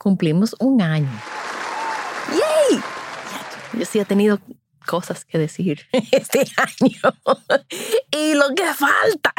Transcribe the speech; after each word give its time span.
cumplimos 0.00 0.56
un 0.58 0.80
año. 0.80 1.10
¡Yay! 2.30 2.80
Yo 3.78 3.84
sí 3.84 4.00
he 4.00 4.04
tenido 4.06 4.40
cosas 4.86 5.26
que 5.26 5.38
decir 5.38 5.86
este 6.10 6.46
año. 6.56 7.14
y 8.10 8.34
lo 8.34 8.54
que 8.54 8.64
falta. 8.72 9.34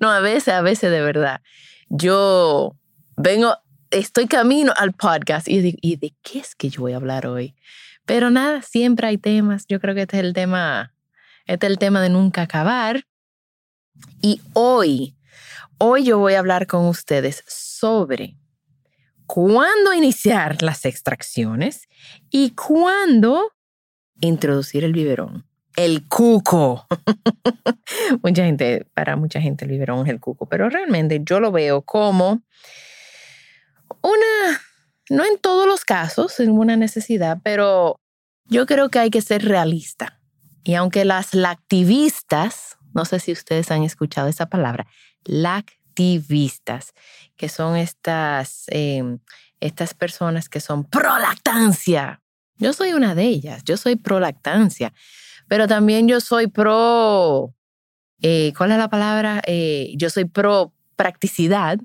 no, 0.00 0.10
a 0.10 0.20
veces, 0.20 0.54
a 0.54 0.62
veces 0.62 0.92
de 0.92 1.02
verdad. 1.02 1.42
Yo 1.88 2.76
vengo, 3.16 3.56
estoy 3.90 4.28
camino 4.28 4.72
al 4.76 4.92
podcast 4.92 5.48
y 5.48 5.60
digo, 5.60 5.78
¿y 5.82 5.96
de 5.96 6.14
qué 6.22 6.38
es 6.38 6.54
que 6.54 6.70
yo 6.70 6.82
voy 6.82 6.92
a 6.92 6.96
hablar 6.96 7.26
hoy? 7.26 7.56
Pero 8.06 8.30
nada, 8.30 8.62
siempre 8.62 9.08
hay 9.08 9.18
temas. 9.18 9.66
Yo 9.66 9.80
creo 9.80 9.96
que 9.96 10.02
este 10.02 10.18
es 10.18 10.24
el 10.24 10.34
tema, 10.34 10.94
este 11.46 11.66
es 11.66 11.72
el 11.72 11.78
tema 11.78 12.00
de 12.00 12.10
nunca 12.10 12.42
acabar. 12.42 13.06
Y 14.20 14.40
hoy, 14.52 15.16
hoy 15.78 16.04
yo 16.04 16.18
voy 16.18 16.34
a 16.34 16.38
hablar 16.38 16.68
con 16.68 16.86
ustedes 16.86 17.42
sobre 17.48 18.36
cuándo 19.26 19.92
iniciar 19.92 20.62
las 20.62 20.84
extracciones 20.84 21.88
y 22.30 22.50
cuándo 22.50 23.52
introducir 24.20 24.84
el 24.84 24.92
biberón. 24.92 25.46
El 25.76 26.06
cuco. 26.06 26.86
mucha 28.22 28.44
gente, 28.44 28.86
para 28.94 29.16
mucha 29.16 29.40
gente 29.40 29.64
el 29.64 29.70
biberón 29.70 30.06
es 30.06 30.12
el 30.12 30.20
cuco, 30.20 30.46
pero 30.46 30.68
realmente 30.68 31.20
yo 31.24 31.40
lo 31.40 31.50
veo 31.50 31.82
como 31.82 32.42
una, 34.02 34.60
no 35.08 35.24
en 35.24 35.38
todos 35.38 35.66
los 35.66 35.84
casos, 35.84 36.38
es 36.40 36.48
una 36.48 36.76
necesidad, 36.76 37.38
pero 37.42 37.96
yo 38.44 38.66
creo 38.66 38.90
que 38.90 38.98
hay 38.98 39.10
que 39.10 39.22
ser 39.22 39.44
realista. 39.44 40.20
Y 40.64 40.74
aunque 40.74 41.04
las 41.04 41.34
lactivistas 41.34 42.76
no 42.94 43.04
sé 43.04 43.20
si 43.20 43.32
ustedes 43.32 43.70
han 43.70 43.82
escuchado 43.82 44.28
esa 44.28 44.46
palabra, 44.46 44.86
lactivistas, 45.92 46.92
que 47.36 47.48
son 47.48 47.76
estas, 47.76 48.64
em, 48.68 49.18
estas 49.60 49.94
personas 49.94 50.48
que 50.48 50.60
son 50.60 50.84
pro 50.84 51.18
lactancia. 51.18 52.20
Yo 52.56 52.72
soy 52.72 52.92
una 52.92 53.14
de 53.14 53.24
ellas, 53.24 53.62
yo 53.64 53.76
soy 53.76 53.96
pro 53.96 54.20
lactancia, 54.20 54.92
pero 55.48 55.66
también 55.66 56.08
yo 56.08 56.20
soy 56.20 56.46
pro, 56.46 57.54
eh, 58.22 58.52
¿cuál 58.56 58.72
es 58.72 58.78
la 58.78 58.88
palabra? 58.88 59.42
Eh, 59.46 59.92
yo 59.96 60.10
soy 60.10 60.24
pro 60.24 60.72
practicidad, 60.96 61.78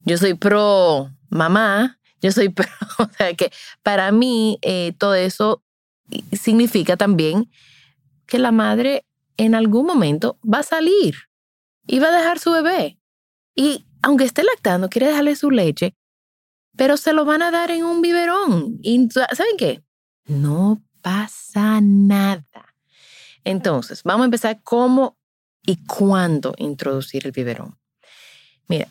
yo 0.00 0.16
soy 0.18 0.34
pro 0.34 1.10
mamá, 1.28 1.98
yo 2.20 2.32
soy 2.32 2.48
pro, 2.50 2.68
o 2.98 3.08
sea 3.16 3.34
que 3.34 3.50
para 3.82 4.12
mí 4.12 4.58
eh, 4.62 4.92
todo 4.98 5.14
eso 5.14 5.62
significa 6.32 6.96
también 6.96 7.50
que 8.26 8.38
la 8.38 8.52
madre 8.52 9.04
en 9.36 9.54
algún 9.54 9.86
momento 9.86 10.38
va 10.42 10.58
a 10.58 10.62
salir 10.62 11.14
y 11.86 11.98
va 11.98 12.08
a 12.08 12.16
dejar 12.16 12.38
su 12.38 12.52
bebé. 12.52 13.01
Y 13.54 13.86
aunque 14.02 14.24
esté 14.24 14.42
lactando, 14.42 14.88
quiere 14.88 15.08
dejarle 15.08 15.36
su 15.36 15.50
leche, 15.50 15.94
pero 16.76 16.96
se 16.96 17.12
lo 17.12 17.24
van 17.24 17.42
a 17.42 17.50
dar 17.50 17.70
en 17.70 17.84
un 17.84 18.02
biberón. 18.02 18.78
Y 18.82 19.08
¿saben 19.10 19.56
qué? 19.58 19.82
No 20.26 20.82
pasa 21.02 21.80
nada. 21.80 22.74
Entonces, 23.44 24.02
vamos 24.04 24.22
a 24.22 24.26
empezar 24.26 24.60
cómo 24.62 25.18
y 25.64 25.84
cuándo 25.86 26.54
introducir 26.56 27.26
el 27.26 27.32
biberón. 27.32 27.78
Mira, 28.68 28.88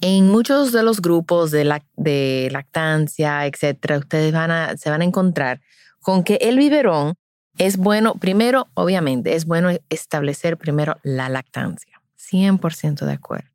en 0.00 0.28
muchos 0.28 0.72
de 0.72 0.82
los 0.82 1.00
grupos 1.00 1.50
de, 1.50 1.80
de 1.96 2.48
lactancia, 2.50 3.46
etcétera, 3.46 3.98
ustedes 3.98 4.32
van 4.32 4.50
a, 4.50 4.76
se 4.76 4.90
van 4.90 5.02
a 5.02 5.04
encontrar 5.04 5.60
con 6.00 6.24
que 6.24 6.34
el 6.36 6.58
biberón 6.58 7.14
es 7.58 7.76
bueno, 7.76 8.14
primero, 8.16 8.68
obviamente, 8.74 9.34
es 9.34 9.46
bueno 9.46 9.70
establecer 9.88 10.56
primero 10.58 10.96
la 11.02 11.28
lactancia. 11.28 11.93
100% 12.30 13.04
de 13.04 13.12
acuerdo. 13.12 13.50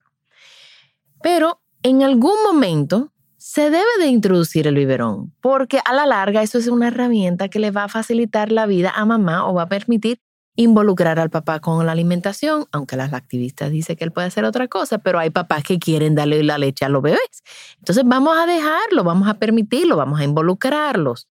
Pero 1.21 1.61
en 1.83 2.03
algún 2.03 2.35
momento 2.43 3.11
se 3.37 3.69
debe 3.69 3.89
de 3.99 4.07
introducir 4.07 4.67
el 4.67 4.75
biberón, 4.75 5.33
porque 5.41 5.79
a 5.85 5.93
la 5.93 6.05
larga 6.05 6.43
eso 6.43 6.57
es 6.57 6.67
una 6.67 6.89
herramienta 6.89 7.47
que 7.47 7.59
le 7.59 7.71
va 7.71 7.85
a 7.85 7.89
facilitar 7.89 8.51
la 8.51 8.65
vida 8.65 8.91
a 8.93 9.05
mamá 9.05 9.47
o 9.47 9.53
va 9.53 9.63
a 9.63 9.69
permitir 9.69 10.19
involucrar 10.55 11.19
al 11.19 11.29
papá 11.29 11.61
con 11.61 11.85
la 11.85 11.93
alimentación, 11.93 12.65
aunque 12.73 12.97
las 12.97 13.13
activistas 13.13 13.71
dicen 13.71 13.95
que 13.95 14.03
él 14.03 14.11
puede 14.11 14.27
hacer 14.27 14.43
otra 14.43 14.67
cosa, 14.67 14.97
pero 14.97 15.17
hay 15.17 15.29
papás 15.29 15.63
que 15.63 15.79
quieren 15.79 16.15
darle 16.15 16.43
la 16.43 16.57
leche 16.57 16.83
a 16.83 16.89
los 16.89 17.01
bebés. 17.01 17.43
Entonces 17.77 18.03
vamos 18.05 18.37
a 18.37 18.45
dejarlo, 18.45 19.05
vamos 19.05 19.29
a 19.29 19.35
permitirlo, 19.35 19.95
vamos 19.95 20.19
a 20.19 20.25
involucrarlos. 20.25 21.29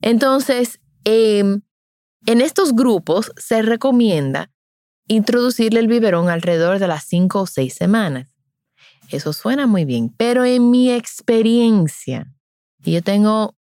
Entonces, 0.00 0.80
eh, 1.04 1.58
en 2.26 2.40
estos 2.40 2.72
grupos 2.72 3.32
se 3.36 3.62
recomienda 3.62 4.52
introducirle 5.08 5.80
el 5.80 5.88
biberón 5.88 6.28
alrededor 6.28 6.78
de 6.78 6.86
las 6.86 7.04
5 7.04 7.40
o 7.40 7.46
6 7.46 7.74
semanas. 7.74 8.28
Eso 9.10 9.32
suena 9.32 9.66
muy 9.66 9.84
bien, 9.84 10.14
pero 10.16 10.44
en 10.44 10.70
mi 10.70 10.92
experiencia, 10.92 12.32
y 12.84 12.92
yo 12.92 13.02
tengo, 13.02 13.56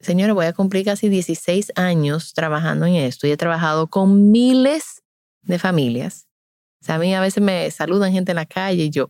señora, 0.00 0.34
voy 0.34 0.46
a 0.46 0.52
cumplir 0.52 0.84
casi 0.84 1.08
16 1.08 1.72
años 1.76 2.34
trabajando 2.34 2.86
en 2.86 2.96
esto 2.96 3.26
y 3.26 3.30
he 3.30 3.36
trabajado 3.36 3.88
con 3.88 4.30
miles 4.30 5.02
de 5.40 5.58
familias. 5.58 6.28
O 6.82 6.84
sea, 6.84 6.96
a 6.96 6.98
mí 6.98 7.14
a 7.14 7.20
veces 7.20 7.42
me 7.42 7.70
saludan 7.70 8.12
gente 8.12 8.32
en 8.32 8.36
la 8.36 8.46
calle 8.46 8.84
y 8.84 8.90
yo, 8.90 9.08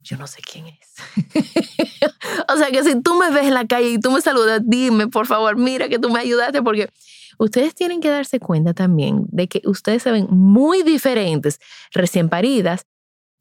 yo 0.00 0.16
no 0.16 0.26
sé 0.26 0.40
quién 0.40 0.66
es. 0.66 0.94
o 2.48 2.56
sea, 2.56 2.70
que 2.70 2.82
si 2.84 3.00
tú 3.02 3.14
me 3.14 3.30
ves 3.30 3.46
en 3.46 3.54
la 3.54 3.66
calle 3.66 3.90
y 3.90 4.00
tú 4.00 4.10
me 4.10 4.20
saludas, 4.20 4.62
dime, 4.64 5.08
por 5.08 5.26
favor, 5.26 5.56
mira 5.56 5.88
que 5.88 5.98
tú 5.98 6.08
me 6.10 6.20
ayudaste 6.20 6.62
porque 6.62 6.90
ustedes 7.38 7.74
tienen 7.74 8.00
que 8.00 8.08
darse 8.08 8.40
cuenta 8.40 8.74
también 8.74 9.24
de 9.28 9.48
que 9.48 9.62
ustedes 9.64 10.02
se 10.02 10.10
ven 10.10 10.26
muy 10.30 10.82
diferentes 10.82 11.60
recién 11.92 12.28
paridas 12.28 12.86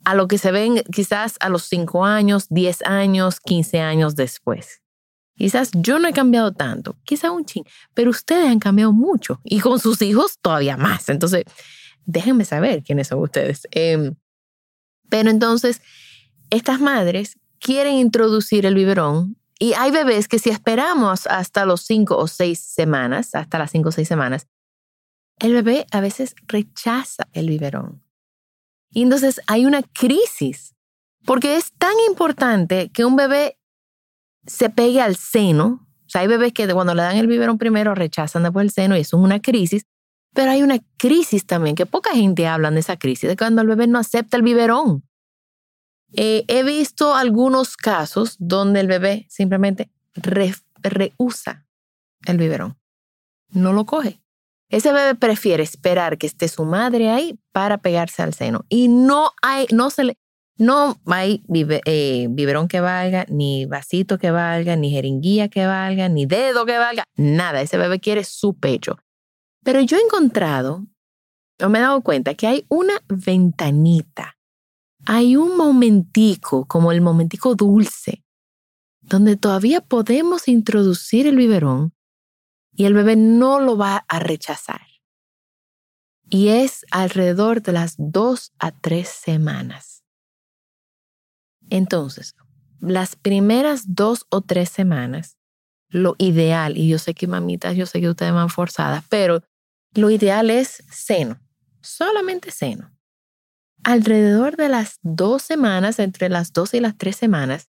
a 0.06 0.16
lo 0.16 0.28
que 0.28 0.38
se 0.38 0.52
ven 0.52 0.84
quizás 0.92 1.36
a 1.40 1.50
los 1.50 1.64
5 1.64 2.06
años, 2.06 2.48
10 2.50 2.84
años, 2.84 3.40
15 3.40 3.80
años 3.80 4.16
después. 4.16 4.82
Quizás 5.36 5.70
yo 5.74 6.00
no 6.00 6.08
he 6.08 6.14
cambiado 6.14 6.52
tanto, 6.52 6.96
quizás 7.04 7.30
un 7.30 7.46
ching, 7.46 7.64
pero 7.94 8.10
ustedes 8.10 8.50
han 8.50 8.60
cambiado 8.60 8.92
mucho 8.92 9.40
y 9.44 9.60
con 9.60 9.80
sus 9.80 10.02
hijos 10.02 10.40
todavía 10.42 10.78
más. 10.78 11.10
Entonces, 11.10 11.44
déjenme 12.06 12.46
saber 12.46 12.84
quiénes 12.84 13.08
son 13.08 13.20
ustedes. 13.20 13.68
Em, 13.72 14.16
pero 15.10 15.30
entonces, 15.30 15.82
estas 16.50 16.80
madres 16.80 17.38
quieren 17.60 17.96
introducir 17.96 18.66
el 18.66 18.76
biberón 18.76 19.38
y 19.60 19.74
hay 19.74 19.92
bebés 19.92 20.28
que 20.28 20.40
si 20.40 20.50
esperamos 20.50 21.26
hasta 21.28 21.66
los 21.66 21.82
cinco 21.82 22.18
o 22.18 22.28
seis 22.28 22.60
semanas, 22.60 23.34
hasta 23.34 23.58
las 23.58 23.72
cinco 23.72 23.90
o 23.90 23.92
seis 23.92 24.08
semanas, 24.08 24.48
el 25.40 25.54
bebé 25.54 25.86
a 25.92 26.02
veces 26.02 26.36
rechaza 26.48 27.28
el 27.34 27.50
biberón. 27.50 28.04
Y 28.92 29.04
entonces 29.04 29.42
hay 29.48 29.66
una 29.66 29.82
crisis, 29.84 30.76
porque 31.26 31.58
es 31.58 31.72
tan 31.74 31.94
importante 32.08 32.90
que 32.90 33.06
un 33.06 33.16
bebé 33.16 33.58
se 34.46 34.70
pegue 34.70 35.02
al 35.02 35.16
seno. 35.16 35.88
O 36.06 36.10
sea, 36.10 36.22
hay 36.22 36.28
bebés 36.28 36.54
que 36.54 36.68
cuando 36.74 36.96
le 36.96 37.02
dan 37.02 37.18
el 37.18 37.28
biberón 37.28 37.58
primero 37.58 37.96
rechazan 37.96 38.44
después 38.44 38.64
el 38.64 38.72
seno 38.72 38.96
y 38.96 39.02
eso 39.02 39.18
es 39.18 39.24
una 39.24 39.42
crisis. 39.42 39.84
Pero 40.34 40.52
hay 40.52 40.62
una 40.62 40.78
crisis 40.98 41.46
también, 41.46 41.76
que 41.76 41.86
poca 41.86 42.12
gente 42.12 42.48
habla 42.48 42.70
de 42.70 42.80
esa 42.80 42.98
crisis, 42.98 43.28
de 43.28 43.36
cuando 43.36 43.62
el 43.62 43.68
bebé 43.68 43.88
no 43.88 43.98
acepta 43.98 44.38
el 44.38 44.44
biberón. 44.44 45.07
Eh, 46.14 46.46
he 46.48 46.64
visto 46.64 47.16
algunos 47.16 47.76
casos 47.76 48.36
donde 48.40 48.80
el 48.80 48.88
bebé 48.88 49.26
simplemente 49.30 49.90
rehúsa 50.82 51.66
el 52.26 52.38
biberón. 52.38 52.78
No 53.50 53.74
lo 53.74 53.86
coge. 53.86 54.22
Ese 54.70 54.92
bebé 54.92 55.16
prefiere 55.16 55.64
esperar 55.64 56.18
que 56.18 56.28
esté 56.28 56.48
su 56.48 56.66
madre 56.66 57.10
ahí 57.10 57.40
para 57.54 57.78
pegarse 57.78 58.22
al 58.22 58.34
seno. 58.34 58.66
Y 58.68 58.90
no 58.90 59.32
hay, 59.42 59.66
no 59.72 59.90
se 59.90 60.04
le, 60.04 60.18
No 60.58 61.00
hay 61.06 61.42
eh, 61.86 62.28
biberón 62.30 62.68
que 62.68 62.82
valga, 62.82 63.26
ni 63.30 63.66
vasito 63.66 64.18
que 64.18 64.32
valga, 64.32 64.76
ni 64.76 64.92
jeringuilla 64.92 65.48
que 65.48 65.66
valga, 65.66 66.10
ni 66.10 66.26
dedo 66.26 66.66
que 66.66 66.78
valga, 66.78 67.06
nada. 67.16 67.62
Ese 67.62 67.78
bebé 67.78 68.00
quiere 68.00 68.24
su 68.24 68.56
pecho. 68.56 68.98
Pero 69.64 69.80
yo 69.82 69.98
he 69.98 70.02
encontrado, 70.02 70.86
o 71.62 71.70
me 71.70 71.80
he 71.80 71.82
dado 71.82 72.02
cuenta, 72.02 72.34
que 72.34 72.48
hay 72.48 72.66
una 72.68 73.02
ventanita, 73.08 74.37
hay 75.10 75.38
un 75.38 75.56
momentico, 75.56 76.66
como 76.66 76.92
el 76.92 77.00
momentico 77.00 77.56
dulce, 77.56 78.26
donde 79.00 79.38
todavía 79.38 79.80
podemos 79.80 80.50
introducir 80.50 81.28
el 81.28 81.38
biberón 81.38 81.94
y 82.74 82.84
el 82.84 82.94
bebé 82.94 83.16
no 83.16 83.62
lo 83.62 83.78
va 83.78 84.04
a 84.10 84.20
rechazar. 84.20 84.82
Y 86.30 86.50
es 86.50 86.86
alrededor 86.92 87.62
de 87.62 87.72
las 87.72 87.96
dos 87.98 88.52
a 88.60 88.72
tres 88.72 89.08
semanas. 89.08 90.04
Entonces, 91.70 92.36
las 92.82 93.16
primeras 93.16 93.96
dos 93.96 94.26
o 94.30 94.42
tres 94.42 94.70
semanas, 94.70 95.38
lo 95.88 96.16
ideal, 96.18 96.76
y 96.76 96.90
yo 96.90 97.00
sé 97.00 97.14
que 97.14 97.28
mamitas, 97.28 97.78
yo 97.78 97.86
sé 97.86 98.02
que 98.02 98.10
ustedes 98.10 98.34
van 98.34 98.50
forzadas, 98.50 99.06
pero 99.08 99.42
lo 99.94 100.10
ideal 100.10 100.50
es 100.50 100.84
seno, 100.92 101.40
solamente 101.82 102.52
seno. 102.52 102.97
Alrededor 103.84 104.58
de 104.58 104.70
las 104.70 105.00
dos 105.02 105.44
semanas, 105.44 106.00
entre 106.00 106.30
las 106.30 106.52
dos 106.54 106.74
y 106.74 106.80
las 106.80 106.98
tres 106.98 107.16
semanas, 107.16 107.70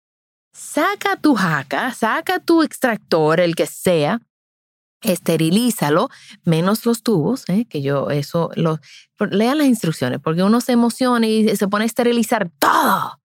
saca 0.53 1.17
tu 1.17 1.35
jaca, 1.35 1.93
saca 1.95 2.39
tu 2.39 2.63
extractor, 2.63 3.41
el 3.41 3.55
que 3.55 3.67
sea, 3.67 4.21
esterilízalo, 5.03 6.11
menos 6.45 6.87
los 6.87 7.03
tubos, 7.03 7.49
¿eh? 7.49 7.67
que 7.69 7.83
yo 7.83 8.11
eso, 8.11 8.51
lo, 8.55 8.79
lean 9.31 9.59
las 9.59 9.67
instrucciones, 9.67 10.21
porque 10.21 10.43
uno 10.43 10.61
se 10.61 10.73
emociona 10.73 11.27
y 11.27 11.57
se 11.57 11.69
pone 11.69 11.85
a 11.85 11.87
esterilizar 11.87 12.51
todo. 12.59 13.19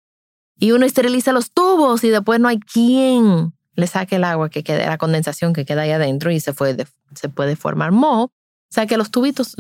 Y 0.56 0.73
uno 0.73 0.87
esteriliza 0.87 1.32
los 1.32 1.50
tubos 1.53 2.05
y 2.05 2.11
después 2.11 2.38
no 2.38 2.49
hay 2.49 2.61
quien 2.61 3.53
le 3.75 3.87
saque 3.88 4.17
el 4.17 4.25
agua 4.25 4.50
que 4.50 4.62
queda, 4.62 4.88
la 4.88 4.99
condensación 4.99 5.53
que 5.53 5.65
queda 5.65 5.82
ahí 5.82 5.91
adentro 5.91 6.31
y 6.31 6.38
se 6.38 6.53
puede, 6.53 6.87
se 7.15 7.29
puede 7.29 7.56
formar 7.56 7.91
moho. 7.91 8.31
O 8.71 8.75
sea 8.75 8.87
que 8.87 8.97
los 8.97 9.11
tubitos, 9.11 9.55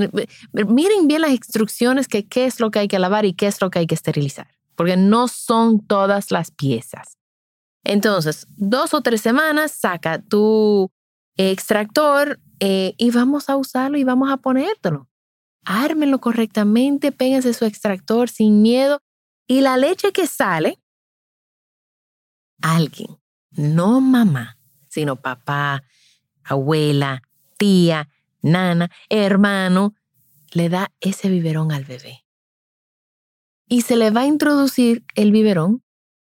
miren 0.52 1.06
bien 1.06 1.20
las 1.20 1.30
instrucciones 1.30 2.08
que 2.08 2.26
qué 2.26 2.46
es 2.46 2.58
lo 2.58 2.70
que 2.70 2.80
hay 2.80 2.88
que 2.88 2.98
lavar 2.98 3.24
y 3.24 3.34
qué 3.34 3.46
es 3.46 3.60
lo 3.60 3.70
que 3.70 3.78
hay 3.78 3.86
que 3.86 3.94
esterilizar, 3.94 4.48
porque 4.74 4.96
no 4.96 5.28
son 5.28 5.86
todas 5.86 6.30
las 6.30 6.50
piezas. 6.50 7.16
Entonces, 7.84 8.46
dos 8.56 8.94
o 8.94 9.02
tres 9.02 9.20
semanas, 9.20 9.72
saca 9.72 10.20
tu 10.20 10.90
extractor 11.36 12.40
eh, 12.60 12.94
y 12.96 13.10
vamos 13.10 13.48
a 13.48 13.56
usarlo 13.56 13.98
y 13.98 14.04
vamos 14.04 14.30
a 14.30 14.38
ponértelo. 14.38 15.08
Ármenlo 15.64 16.20
correctamente, 16.20 17.12
péguense 17.12 17.54
su 17.54 17.64
extractor 17.64 18.28
sin 18.28 18.62
miedo 18.62 19.00
y 19.46 19.60
la 19.60 19.76
leche 19.76 20.12
que 20.12 20.26
sale, 20.26 20.78
alguien, 22.62 23.18
no 23.50 24.00
mamá, 24.00 24.58
sino 24.88 25.16
papá, 25.16 25.84
abuela, 26.42 27.22
tía, 27.58 28.08
nana, 28.44 28.90
hermano, 29.08 29.94
le 30.52 30.68
da 30.68 30.92
ese 31.00 31.28
biberón 31.28 31.72
al 31.72 31.84
bebé. 31.84 32.24
Y 33.66 33.82
se 33.82 33.96
le 33.96 34.10
va 34.10 34.22
a 34.22 34.26
introducir 34.26 35.04
el 35.14 35.32
biberón 35.32 35.82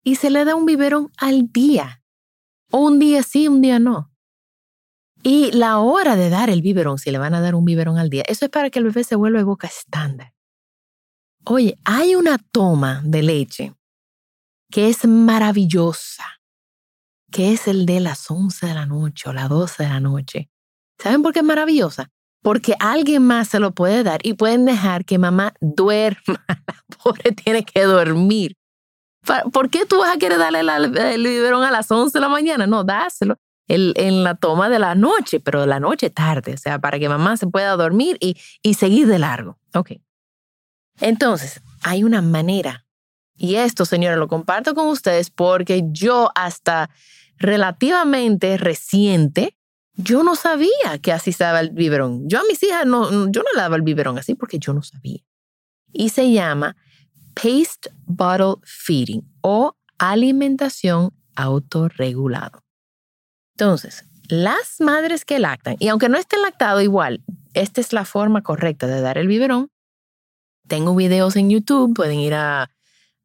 y 0.03 0.15
se 0.15 0.29
le 0.29 0.45
da 0.45 0.55
un 0.55 0.65
biberón 0.65 1.11
al 1.17 1.51
día. 1.51 2.01
O 2.71 2.79
un 2.79 2.99
día 2.99 3.21
sí, 3.23 3.47
un 3.47 3.61
día 3.61 3.79
no. 3.79 4.11
Y 5.21 5.51
la 5.51 5.79
hora 5.79 6.15
de 6.15 6.29
dar 6.29 6.49
el 6.49 6.61
biberón, 6.61 6.97
si 6.97 7.11
le 7.11 7.17
van 7.17 7.33
a 7.33 7.41
dar 7.41 7.55
un 7.55 7.65
biberón 7.65 7.97
al 7.97 8.09
día, 8.09 8.23
eso 8.27 8.45
es 8.45 8.51
para 8.51 8.69
que 8.69 8.79
el 8.79 8.85
bebé 8.85 9.03
se 9.03 9.15
vuelva 9.15 9.39
de 9.39 9.43
boca 9.43 9.67
estándar. 9.67 10.33
Oye, 11.45 11.77
hay 11.83 12.15
una 12.15 12.37
toma 12.37 13.01
de 13.03 13.23
leche 13.23 13.73
que 14.71 14.89
es 14.89 15.05
maravillosa, 15.05 16.25
que 17.31 17.53
es 17.53 17.67
el 17.67 17.85
de 17.85 17.99
las 17.99 18.29
11 18.29 18.67
de 18.67 18.73
la 18.73 18.85
noche 18.85 19.29
o 19.29 19.33
las 19.33 19.49
12 19.49 19.83
de 19.83 19.89
la 19.89 19.99
noche. 19.99 20.49
¿Saben 20.99 21.21
por 21.21 21.33
qué 21.33 21.39
es 21.39 21.45
maravillosa? 21.45 22.11
Porque 22.41 22.75
alguien 22.79 23.23
más 23.23 23.47
se 23.47 23.59
lo 23.59 23.71
puede 23.71 24.03
dar 24.03 24.19
y 24.23 24.33
pueden 24.33 24.65
dejar 24.65 25.05
que 25.05 25.17
mamá 25.17 25.53
duerma. 25.61 26.45
La 26.47 26.97
pobre 27.03 27.31
tiene 27.31 27.63
que 27.63 27.83
dormir. 27.83 28.55
¿Por 29.51 29.69
qué 29.71 29.85
tú 29.85 29.99
vas 29.99 30.15
a 30.15 30.19
querer 30.19 30.37
darle 30.37 30.59
el 30.59 31.23
biberón 31.23 31.63
a 31.63 31.71
las 31.71 31.89
11 31.89 32.15
de 32.15 32.21
la 32.21 32.29
mañana? 32.29 32.67
No, 32.67 32.83
dáselo 32.83 33.39
en 33.67 34.23
la 34.23 34.35
toma 34.35 34.69
de 34.69 34.79
la 34.79 34.95
noche, 34.95 35.39
pero 35.39 35.61
de 35.61 35.67
la 35.67 35.79
noche 35.79 36.09
tarde, 36.09 36.53
o 36.53 36.57
sea, 36.57 36.79
para 36.79 36.99
que 36.99 37.09
mamá 37.09 37.35
se 37.37 37.47
pueda 37.47 37.75
dormir 37.75 38.17
y, 38.19 38.37
y 38.61 38.75
seguir 38.75 39.07
de 39.07 39.19
largo. 39.19 39.57
Ok. 39.73 39.93
Entonces, 40.99 41.61
hay 41.81 42.03
una 42.03 42.21
manera. 42.21 42.85
Y 43.35 43.55
esto, 43.55 43.85
señora, 43.85 44.15
lo 44.15 44.27
comparto 44.27 44.75
con 44.75 44.87
ustedes 44.87 45.29
porque 45.29 45.83
yo 45.87 46.31
hasta 46.35 46.89
relativamente 47.37 48.57
reciente, 48.57 49.57
yo 49.97 50.23
no 50.23 50.35
sabía 50.35 50.99
que 51.01 51.11
así 51.11 51.29
estaba 51.29 51.59
el 51.61 51.69
biberón. 51.69 52.27
Yo 52.27 52.39
a 52.39 52.43
mis 52.47 52.61
hijas 52.63 52.85
no, 52.85 53.09
yo 53.31 53.41
no 53.41 53.49
le 53.53 53.61
daba 53.61 53.75
el 53.75 53.81
biberón 53.81 54.17
así 54.17 54.35
porque 54.35 54.59
yo 54.59 54.73
no 54.73 54.81
sabía. 54.81 55.23
Y 55.91 56.09
se 56.09 56.31
llama 56.31 56.75
Paste 57.33 57.89
Bottle 58.05 58.55
Feeding 58.63 59.23
o 59.41 59.75
alimentación 59.97 61.13
autorregulado. 61.35 62.63
Entonces, 63.57 64.05
las 64.27 64.79
madres 64.79 65.23
que 65.23 65.39
lactan, 65.39 65.77
y 65.79 65.87
aunque 65.87 66.09
no 66.09 66.17
estén 66.17 66.41
lactado 66.41 66.81
igual, 66.81 67.23
esta 67.53 67.79
es 67.79 67.93
la 67.93 68.03
forma 68.03 68.41
correcta 68.43 68.87
de 68.87 68.99
dar 68.99 69.17
el 69.17 69.27
biberón. 69.27 69.69
Tengo 70.67 70.95
videos 70.95 71.35
en 71.35 71.49
YouTube, 71.49 71.95
pueden 71.95 72.19
ir 72.19 72.33
a, 72.33 72.69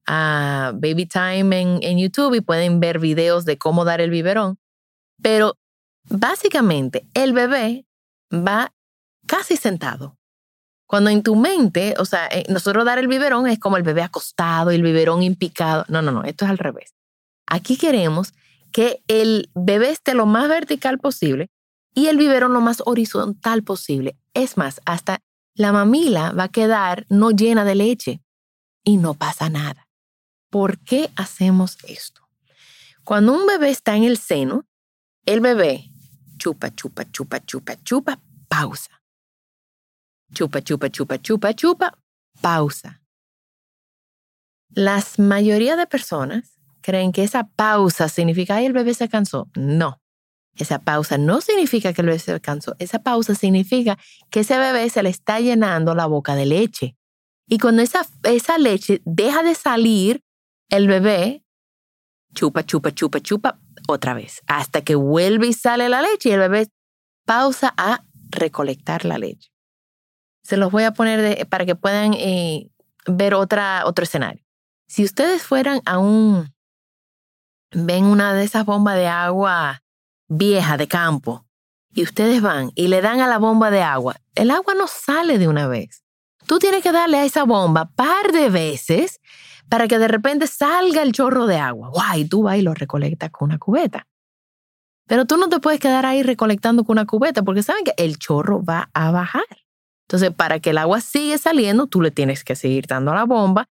Baby 0.07 1.07
Time 1.07 1.61
en, 1.61 1.79
en 1.83 1.99
YouTube 1.99 2.35
y 2.35 2.41
pueden 2.41 2.81
ver 2.81 2.99
videos 2.99 3.45
de 3.45 3.59
cómo 3.59 3.85
dar 3.85 4.01
el 4.01 4.11
biberón. 4.11 4.59
Pero 5.23 5.57
básicamente 6.05 7.07
el 7.15 7.33
bebé 7.33 7.87
va 8.33 8.73
casi 9.27 9.57
sentado. 9.57 10.17
Cuando 10.87 11.11
en 11.11 11.23
tu 11.23 11.37
mente, 11.37 11.95
o 11.99 12.05
sea, 12.05 12.27
eh, 12.27 12.45
nosotros 12.49 12.85
dar 12.85 12.99
el 12.99 13.07
biberón 13.07 13.47
es 13.47 13.59
como 13.61 13.77
el 13.77 13.85
bebé 13.85 14.03
acostado 14.03 14.73
y 14.73 14.75
el 14.75 14.83
biberón 14.83 15.23
impicado. 15.23 15.85
No, 15.89 16.03
no, 16.03 16.11
no, 16.11 16.25
esto 16.25 16.45
es 16.45 16.51
al 16.51 16.59
revés. 16.59 16.95
Aquí 17.47 17.77
queremos 17.77 18.33
que 18.73 19.03
el 19.09 19.51
bebé 19.55 19.91
esté 19.91 20.15
lo 20.15 20.27
más 20.27 20.49
vertical 20.49 20.99
posible 20.99 21.49
y 21.95 22.07
el 22.07 22.17
biberón 22.17 22.53
lo 22.53 22.61
más 22.61 22.83
horizontal 22.87 23.63
posible. 23.63 24.17
Es 24.35 24.57
más, 24.57 24.81
hasta 24.85 25.21
la 25.55 25.73
mamila 25.73 26.33
va 26.33 26.45
a 26.45 26.49
quedar 26.49 27.07
no 27.09 27.31
llena 27.31 27.65
de 27.65 27.75
leche 27.75 28.23
y 28.85 28.97
no 28.97 29.15
pasa 29.15 29.49
nada. 29.49 29.89
¿Por 30.51 30.79
qué 30.79 31.11
hacemos 31.17 31.79
esto? 31.87 32.23
Cuando 33.05 33.33
un 33.33 33.47
bebé 33.47 33.71
está 33.71 33.97
en 33.97 34.05
el 34.05 34.19
seno, 34.19 34.65
el 35.27 35.41
bebé 35.41 35.90
chupa, 36.41 36.69
chupa, 36.71 37.05
chupa, 37.05 37.39
chupa, 37.49 37.77
chupa, 37.85 38.13
pausa 38.49 39.01
chupa, 40.33 40.61
chupa, 40.63 40.89
chupa, 40.89 41.19
chupa, 41.19 41.53
chupa, 41.55 41.99
pausa. 42.41 43.01
La 44.75 45.03
mayoría 45.19 45.77
de 45.77 45.87
personas 45.87 46.59
creen 46.81 47.13
que 47.13 47.25
esa 47.25 47.45
pausa 47.45 48.09
significa, 48.09 48.57
ay, 48.57 48.67
el 48.67 48.73
bebé 48.73 48.95
se 48.95 49.09
cansó. 49.09 49.49
No, 49.57 50.01
esa 50.55 50.79
pausa 50.79 51.19
no 51.19 51.41
significa 51.41 51.93
que 51.93 52.03
el 52.03 52.07
bebé 52.07 52.19
se 52.19 52.41
cansó. 52.41 52.77
Esa 52.79 53.01
pausa 53.03 53.35
significa 53.35 53.99
que 54.31 54.41
ese 54.41 54.59
bebé 54.59 54.89
se 54.91 55.03
le 55.03 55.11
está 55.11 55.41
llenando 55.41 55.95
la 55.95 56.07
boca 56.07 56.37
de 56.37 56.47
leche. 56.47 56.97
Y 57.49 57.59
cuando 57.59 57.83
esa, 57.83 58.07
esa 58.23 58.59
leche 58.59 59.03
deja 59.05 59.43
de 59.43 59.57
salir, 59.57 60.23
el 60.69 60.87
bebé 60.87 61.45
chupa, 62.33 62.65
chupa, 62.65 62.93
chupa, 62.93 63.21
chupa 63.21 63.59
otra 63.91 64.15
vez, 64.15 64.41
hasta 64.47 64.83
que 64.83 64.95
vuelve 64.95 65.49
y 65.49 65.53
sale 65.53 65.89
la 65.89 66.03
leche 66.03 66.29
y 66.29 66.33
el 66.33 66.41
bebé 66.41 66.69
pausa 67.25 67.73
a 67.77 68.05
recolectar 68.31 69.05
la 69.05 69.19
leche. 69.19 69.51
Se 70.43 70.57
los 70.57 70.73
voy 70.73 70.85
a 70.85 70.93
poner 70.93 71.47
para 71.49 71.67
que 71.67 71.75
puedan 71.75 72.15
eh, 72.15 72.71
ver 73.07 73.35
otra, 73.35 73.83
otro 73.87 74.05
escenario. 74.05 74.45
Si 74.89 75.05
ustedes 75.05 75.43
fueran 75.43 75.81
a 75.85 75.99
un, 75.99 76.53
ven 77.71 78.05
una 78.05 78.35
de 78.35 78.45
esas 78.45 78.65
bombas 78.65 78.97
de 78.97 79.07
agua 79.07 79.83
vieja 80.29 80.77
de 80.77 80.89
campo 80.89 81.47
y 81.93 82.03
ustedes 82.03 82.41
van 82.41 82.73
y 82.75 82.89
le 82.89 83.01
dan 83.01 83.21
a 83.21 83.29
la 83.29 83.39
bomba 83.39 83.71
de 83.71 83.83
agua, 83.83 84.17
el 84.35 84.51
agua 84.51 84.75
no 84.75 84.87
sale 84.87 85.39
de 85.39 85.49
una 85.49 85.69
vez. 85.69 86.03
Tú 86.47 86.59
tienes 86.59 86.83
que 86.83 86.93
darle 86.93 87.19
a 87.19 87.25
esa 87.25 87.45
bomba 87.45 87.91
par 87.95 88.33
de 88.33 88.49
veces 88.49 89.21
para 89.71 89.89
que 89.89 89.99
de 89.99 90.09
repente 90.09 90.47
salga 90.47 91.03
el 91.03 91.13
chorro 91.13 91.47
de 91.47 91.57
agua. 91.57 91.89
Guay, 91.89 92.27
tú 92.27 92.43
vas 92.43 92.59
y 92.59 92.63
lo 92.63 92.75
recolectas 92.75 93.31
con 93.31 93.49
una 93.49 93.59
cubeta. 93.59 94.07
Pero 95.07 95.25
tú 95.25 95.37
no 95.37 95.49
te 95.49 95.61
puedes 95.61 95.81
quedar 95.81 96.05
ahí 96.05 96.23
recolectando 96.23 96.85
con 96.85 96.95
una 96.95 97.07
cubeta 97.07 97.43
porque 97.43 97.63
saben 97.63 97.85
que 97.85 97.95
el 97.97 98.19
chorro 98.19 98.63
va 98.63 98.91
a 98.93 99.11
bajar. 99.11 99.47
Entonces, 100.07 100.33
para 100.35 100.59
que 100.59 100.71
el 100.71 100.79
agua 100.79 101.01
siga 101.01 101.39
saliendo, 101.39 101.87
tú 101.87 102.03
le 102.03 102.11
tienes 102.11 102.43
que 102.43 102.57
seguir 102.57 102.87
dando 102.87 103.13
a 103.13 103.15
la 103.15 103.25
bomba. 103.25 103.69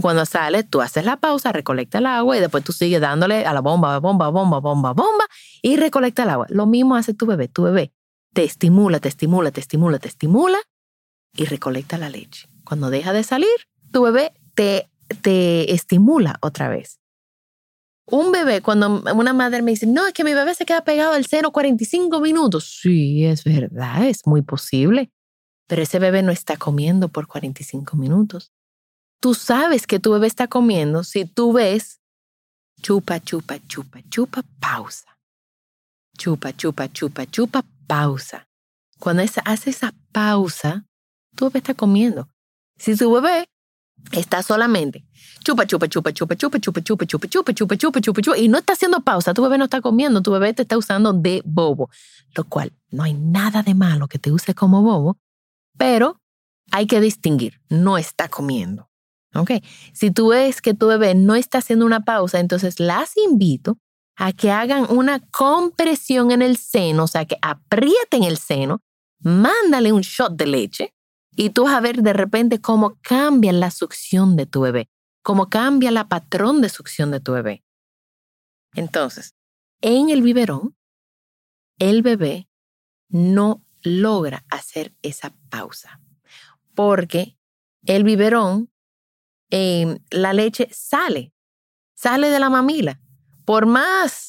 Cuando 0.00 0.24
sale, 0.24 0.62
tú 0.62 0.80
haces 0.80 1.04
la 1.04 1.16
pausa, 1.16 1.50
recolecta 1.50 1.98
el 1.98 2.06
agua 2.06 2.36
y 2.36 2.40
después 2.40 2.62
tú 2.62 2.72
sigues 2.72 3.00
dándole 3.00 3.44
a 3.44 3.52
la 3.52 3.60
bomba, 3.60 3.98
bomba, 3.98 4.28
bomba, 4.28 4.60
bomba, 4.60 4.92
bomba 4.92 5.24
y 5.62 5.76
recolecta 5.76 6.22
el 6.22 6.30
agua. 6.30 6.46
Lo 6.48 6.66
mismo 6.66 6.94
hace 6.94 7.12
tu 7.12 7.26
bebé. 7.26 7.48
Tu 7.48 7.62
bebé 7.62 7.92
te 8.34 8.44
estimula, 8.44 9.00
te 9.00 9.08
estimula, 9.08 9.50
te 9.50 9.60
estimula, 9.60 9.98
te 9.98 10.06
estimula 10.06 10.58
y 11.34 11.44
recolecta 11.44 11.98
la 11.98 12.08
leche. 12.08 12.48
Cuando 12.64 12.90
deja 12.90 13.12
de 13.12 13.24
salir, 13.24 13.48
tu 13.90 14.02
bebé 14.02 14.32
te 14.54 14.88
te 15.22 15.72
estimula 15.72 16.38
otra 16.40 16.68
vez. 16.68 17.00
Un 18.10 18.32
bebé, 18.32 18.62
cuando 18.62 19.02
una 19.14 19.34
madre 19.34 19.60
me 19.60 19.72
dice, 19.72 19.86
no, 19.86 20.06
es 20.06 20.14
que 20.14 20.24
mi 20.24 20.32
bebé 20.32 20.54
se 20.54 20.64
queda 20.64 20.82
pegado 20.82 21.12
al 21.12 21.26
seno 21.26 21.52
45 21.52 22.20
minutos. 22.20 22.78
Sí, 22.80 23.26
es 23.26 23.44
verdad, 23.44 24.06
es 24.06 24.26
muy 24.26 24.40
posible. 24.40 25.10
Pero 25.66 25.82
ese 25.82 25.98
bebé 25.98 26.22
no 26.22 26.32
está 26.32 26.56
comiendo 26.56 27.08
por 27.08 27.26
45 27.26 27.96
minutos. 27.98 28.50
Tú 29.20 29.34
sabes 29.34 29.86
que 29.86 29.98
tu 29.98 30.12
bebé 30.12 30.26
está 30.26 30.48
comiendo 30.48 31.04
si 31.04 31.26
tú 31.26 31.52
ves 31.52 32.00
chupa, 32.80 33.20
chupa, 33.20 33.58
chupa, 33.66 34.00
chupa, 34.08 34.42
pausa. 34.58 35.18
Chupa, 36.16 36.56
chupa, 36.56 36.88
chupa, 36.88 37.26
chupa, 37.26 37.64
pausa. 37.86 38.48
Cuando 38.98 39.22
hace 39.44 39.70
esa 39.70 39.94
pausa, 40.12 40.86
tu 41.36 41.44
bebé 41.46 41.58
está 41.58 41.74
comiendo. 41.74 42.30
Si 42.78 42.96
tu 42.96 43.12
bebé 43.12 43.48
está 44.12 44.42
solamente 44.42 45.04
chupa, 45.48 45.66
chupa, 45.66 45.88
chupa, 45.88 46.12
chupa, 46.12 46.36
chupa, 46.36 46.58
chupa, 46.58 46.80
chupa, 46.80 47.06
chupa, 47.06 47.26
chupa, 47.26 47.52
chupa, 47.54 47.76
chupa, 47.76 48.00
chupa, 48.00 48.20
chupa, 48.22 48.38
y 48.38 48.48
no 48.48 48.58
está 48.58 48.74
haciendo 48.74 49.00
pausa, 49.00 49.32
tu 49.32 49.42
bebé 49.42 49.56
no 49.56 49.64
está 49.64 49.80
comiendo, 49.80 50.20
tu 50.20 50.30
bebé 50.30 50.52
te 50.52 50.62
está 50.62 50.76
usando 50.76 51.12
de 51.12 51.42
bobo, 51.44 51.90
lo 52.34 52.44
cual 52.44 52.72
no 52.90 53.02
hay 53.02 53.14
nada 53.14 53.62
de 53.62 53.74
malo 53.74 54.08
que 54.08 54.18
te 54.18 54.30
use 54.30 54.54
como 54.54 54.82
bobo, 54.82 55.16
pero 55.78 56.20
hay 56.70 56.86
que 56.86 57.00
distinguir, 57.00 57.60
no 57.70 57.96
está 57.96 58.28
comiendo. 58.28 58.88
¿Ok? 59.34 59.52
Si 59.92 60.10
tú 60.10 60.28
ves 60.28 60.60
que 60.60 60.74
tu 60.74 60.86
bebé 60.86 61.14
no 61.14 61.34
está 61.34 61.58
haciendo 61.58 61.86
una 61.86 62.00
pausa, 62.00 62.40
entonces 62.40 62.80
las 62.80 63.16
invito 63.16 63.78
a 64.16 64.32
que 64.32 64.50
hagan 64.50 64.86
una 64.90 65.20
compresión 65.20 66.30
en 66.30 66.42
el 66.42 66.56
seno, 66.56 67.04
o 67.04 67.06
sea, 67.06 67.24
que 67.24 67.36
aprieten 67.40 68.24
el 68.24 68.36
seno, 68.36 68.82
mándale 69.20 69.92
un 69.92 70.00
shot 70.00 70.34
de 70.34 70.46
leche 70.46 70.94
y 71.40 71.50
tú 71.50 71.62
vas 71.62 71.74
a 71.74 71.80
ver 71.80 72.02
de 72.02 72.12
repente 72.12 72.60
cómo 72.60 72.98
cambia 73.00 73.52
la 73.52 73.70
succión 73.70 74.34
de 74.34 74.44
tu 74.44 74.62
bebé, 74.62 74.90
cómo 75.22 75.48
cambia 75.48 75.92
la 75.92 76.08
patrón 76.08 76.60
de 76.60 76.68
succión 76.68 77.12
de 77.12 77.20
tu 77.20 77.30
bebé. 77.30 77.62
Entonces, 78.74 79.36
en 79.80 80.10
el 80.10 80.20
biberón, 80.20 80.76
el 81.78 82.02
bebé 82.02 82.48
no 83.08 83.64
logra 83.82 84.44
hacer 84.50 84.96
esa 85.02 85.32
pausa 85.48 86.00
porque 86.74 87.38
el 87.86 88.02
biberón, 88.02 88.72
em, 89.50 90.00
la 90.10 90.32
leche 90.32 90.68
sale, 90.72 91.32
sale 91.94 92.30
de 92.30 92.40
la 92.40 92.50
mamila. 92.50 93.00
Por 93.44 93.66
más 93.66 94.27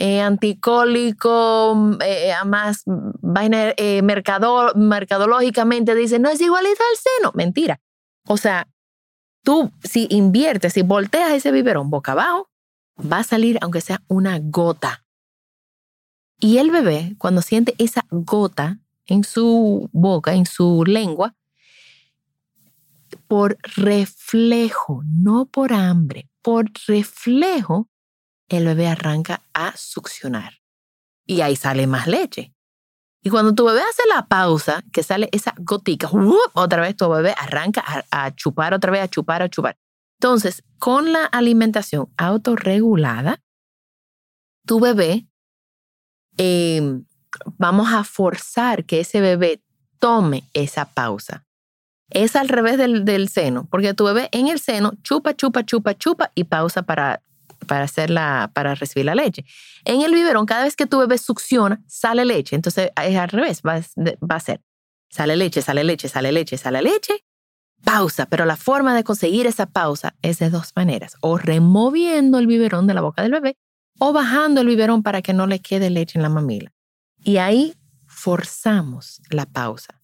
eh, 0.00 0.22
anticólico, 0.22 1.74
mm, 1.76 1.98
eh, 2.00 2.32
más 2.46 2.84
vaina 2.86 3.74
eh, 3.76 4.00
mercadológicamente 4.00 5.94
dice, 5.94 6.18
no 6.18 6.30
es 6.30 6.40
igualita 6.40 6.82
al 6.90 6.96
seno. 6.96 7.32
Mentira. 7.34 7.80
O 8.26 8.38
sea, 8.38 8.66
tú 9.42 9.70
si 9.84 10.06
inviertes, 10.08 10.72
si 10.72 10.80
volteas 10.80 11.32
ese 11.32 11.52
biberón 11.52 11.90
boca 11.90 12.12
abajo, 12.12 12.48
va 13.00 13.18
a 13.18 13.24
salir 13.24 13.58
aunque 13.60 13.82
sea 13.82 14.00
una 14.08 14.38
gota. 14.42 15.04
Y 16.38 16.56
el 16.56 16.70
bebé, 16.70 17.14
cuando 17.18 17.42
siente 17.42 17.74
esa 17.76 18.06
gota 18.10 18.78
en 19.04 19.22
su 19.22 19.90
boca, 19.92 20.32
en 20.32 20.46
su 20.46 20.84
lengua, 20.86 21.34
por 23.28 23.58
reflejo, 23.76 25.02
no 25.04 25.44
por 25.44 25.74
hambre, 25.74 26.30
por 26.40 26.70
reflejo, 26.86 27.90
el 28.50 28.66
bebé 28.66 28.88
arranca 28.88 29.42
a 29.54 29.72
succionar 29.76 30.60
y 31.24 31.40
ahí 31.40 31.56
sale 31.56 31.86
más 31.86 32.06
leche. 32.06 32.52
Y 33.22 33.30
cuando 33.30 33.54
tu 33.54 33.64
bebé 33.64 33.80
hace 33.82 34.02
la 34.08 34.26
pausa, 34.26 34.82
que 34.92 35.02
sale 35.02 35.28
esa 35.32 35.54
gotica, 35.58 36.10
otra 36.54 36.82
vez 36.82 36.96
tu 36.96 37.08
bebé 37.08 37.34
arranca 37.38 37.84
a, 38.10 38.34
chupar, 38.34 38.74
otra 38.74 38.90
vez 38.90 39.02
a 39.02 39.08
chupar, 39.08 39.42
a 39.42 39.48
chupar. 39.48 39.76
Entonces, 40.18 40.64
con 40.78 41.12
la 41.12 41.24
alimentación 41.26 42.12
autorregulada, 42.16 43.42
tu 44.66 44.80
bebé, 44.80 45.28
em, 46.36 47.04
vamos 47.58 47.92
a 47.92 48.04
forzar 48.04 48.84
que 48.84 49.00
ese 49.00 49.20
bebé 49.20 49.62
tome 49.98 50.44
esa 50.52 50.86
pausa. 50.86 51.46
Es 52.08 52.34
al 52.36 52.48
revés 52.48 52.76
del, 52.78 53.04
del, 53.04 53.28
seno, 53.28 53.68
porque 53.70 53.94
tu 53.94 54.04
bebé 54.04 54.28
en 54.32 54.48
el 54.48 54.58
seno 54.58 54.94
chupa, 55.02 55.34
chupa, 55.34 55.64
chupa, 55.64 55.94
chupa 55.96 56.32
y 56.34 56.44
pausa 56.44 56.82
para 56.82 57.22
para, 57.66 57.84
hacer 57.84 58.10
la, 58.10 58.50
para 58.54 58.74
recibir 58.74 59.06
la 59.06 59.14
leche. 59.14 59.44
En 59.84 60.02
el 60.02 60.12
biberón, 60.12 60.46
cada 60.46 60.64
vez 60.64 60.76
que 60.76 60.86
tu 60.86 60.98
bebé 60.98 61.18
succiona, 61.18 61.82
sale 61.86 62.24
leche. 62.24 62.56
Entonces 62.56 62.90
es 63.02 63.16
al 63.16 63.28
revés, 63.28 63.62
va, 63.66 63.80
va 63.96 64.36
a 64.36 64.40
ser, 64.40 64.60
sale 65.08 65.36
leche, 65.36 65.62
sale 65.62 65.84
leche, 65.84 66.08
sale 66.08 66.32
leche, 66.32 66.56
sale 66.56 66.82
leche, 66.82 67.24
pausa. 67.84 68.26
Pero 68.26 68.44
la 68.44 68.56
forma 68.56 68.94
de 68.94 69.04
conseguir 69.04 69.46
esa 69.46 69.66
pausa 69.66 70.14
es 70.22 70.38
de 70.38 70.50
dos 70.50 70.72
maneras, 70.76 71.16
o 71.20 71.38
removiendo 71.38 72.38
el 72.38 72.46
biberón 72.46 72.86
de 72.86 72.94
la 72.94 73.00
boca 73.00 73.22
del 73.22 73.32
bebé 73.32 73.56
o 74.00 74.12
bajando 74.12 74.62
el 74.62 74.66
biberón 74.66 75.02
para 75.02 75.20
que 75.22 75.34
no 75.34 75.46
le 75.46 75.60
quede 75.60 75.90
leche 75.90 76.18
en 76.18 76.22
la 76.22 76.30
mamila. 76.30 76.72
Y 77.22 77.36
ahí 77.36 77.74
forzamos 78.06 79.20
la 79.30 79.44
pausa. 79.44 80.00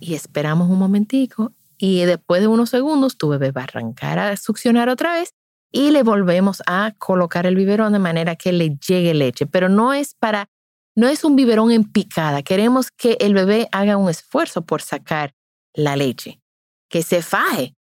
Y 0.00 0.14
esperamos 0.14 0.70
un 0.70 0.78
momentico 0.78 1.52
y 1.78 2.04
después 2.04 2.40
de 2.40 2.48
unos 2.48 2.70
segundos 2.70 3.18
tu 3.18 3.28
bebé 3.28 3.50
va 3.52 3.60
a 3.60 3.64
arrancar 3.64 4.18
a 4.18 4.36
succionar 4.36 4.88
otra 4.88 5.12
vez 5.12 5.34
y 5.70 5.90
le 5.90 6.02
volvemos 6.02 6.62
a 6.66 6.94
colocar 6.98 7.46
el 7.46 7.56
biberón 7.56 7.92
de 7.92 7.98
manera 7.98 8.36
que 8.36 8.52
le 8.52 8.76
llegue 8.76 9.14
leche, 9.14 9.46
pero 9.46 9.68
no 9.68 9.92
es 9.92 10.14
para, 10.14 10.48
no 10.94 11.08
es 11.08 11.24
un 11.24 11.36
biberón 11.36 11.70
en 11.70 11.84
picada. 11.84 12.42
Queremos 12.42 12.90
que 12.90 13.16
el 13.20 13.34
bebé 13.34 13.68
haga 13.72 13.96
un 13.96 14.08
esfuerzo 14.08 14.64
por 14.64 14.82
sacar 14.82 15.34
la 15.74 15.96
leche, 15.96 16.40
que 16.88 17.02
se 17.02 17.22
faje, 17.22 17.74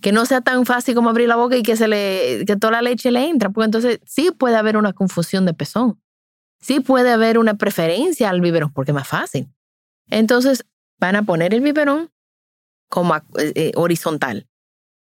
que 0.00 0.12
no 0.12 0.26
sea 0.26 0.40
tan 0.40 0.64
fácil 0.66 0.94
como 0.94 1.10
abrir 1.10 1.28
la 1.28 1.36
boca 1.36 1.56
y 1.56 1.62
que 1.62 1.76
se 1.76 1.88
le, 1.88 2.44
que 2.46 2.56
toda 2.56 2.72
la 2.72 2.82
leche 2.82 3.10
le 3.10 3.28
entra, 3.28 3.50
porque 3.50 3.66
entonces 3.66 4.00
sí 4.06 4.30
puede 4.30 4.56
haber 4.56 4.76
una 4.76 4.92
confusión 4.92 5.44
de 5.44 5.54
pezón, 5.54 6.00
sí 6.60 6.80
puede 6.80 7.10
haber 7.10 7.38
una 7.38 7.54
preferencia 7.54 8.30
al 8.30 8.40
biberón, 8.40 8.72
porque 8.72 8.92
es 8.92 8.94
más 8.94 9.08
fácil. 9.08 9.48
Entonces 10.08 10.64
van 10.98 11.16
a 11.16 11.22
poner 11.24 11.52
el 11.52 11.60
biberón 11.60 12.10
como 12.88 13.16
eh, 13.16 13.52
eh, 13.54 13.72
horizontal 13.74 14.46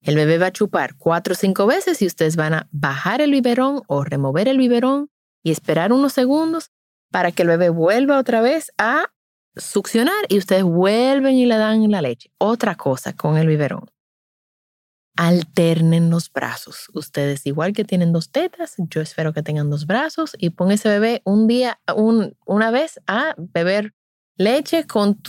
el 0.02 0.16
bebé 0.16 0.38
va 0.38 0.48
a 0.48 0.52
chupar 0.52 0.96
cuatro 0.98 1.34
o 1.34 1.36
cinco 1.36 1.68
veces 1.68 2.02
y 2.02 2.08
ustedes 2.08 2.36
van 2.36 2.54
a 2.54 2.68
bajar 2.72 3.22
el 3.22 3.32
biberón 3.32 3.82
o 3.88 4.04
remover 4.04 4.48
el 4.48 4.58
biberón 4.58 5.10
y 5.44 5.52
esperar 5.52 5.94
unos 5.94 6.14
segundos 6.14 6.72
para 7.12 7.32
que 7.32 7.44
el 7.44 7.50
bebé 7.50 7.70
vuelva 7.70 8.20
otra 8.20 8.42
vez 8.42 8.72
a 8.78 9.12
succionar 9.56 10.26
y 10.30 10.38
ustedes 10.38 10.64
vuelven 10.64 11.36
y 11.36 11.46
le 11.46 11.58
dan 11.58 11.90
la 11.92 12.02
leche. 12.02 12.32
Otra 12.38 12.76
cosa 12.76 13.14
con 13.14 13.38
el 13.38 13.48
biberón. 13.48 13.86
Alternen 15.18 16.10
los 16.10 16.32
brazos. 16.32 16.88
Ustedes 16.94 17.46
igual 17.46 17.74
que 17.74 17.84
tienen 17.84 18.14
dos 18.14 18.32
tetas, 18.32 18.76
yo 18.78 19.02
espero 19.02 19.34
que 19.34 19.44
tengan 19.44 19.70
dos 19.70 19.86
brazos 19.86 20.32
y 20.38 20.52
pon 20.52 20.72
ese 20.72 20.90
bebé 20.90 21.22
un 21.26 21.48
día, 21.48 21.80
una 22.46 22.72
vez 22.72 23.00
a 23.08 23.36
beber 23.38 23.94
leche 24.38 24.88
con 24.88 25.22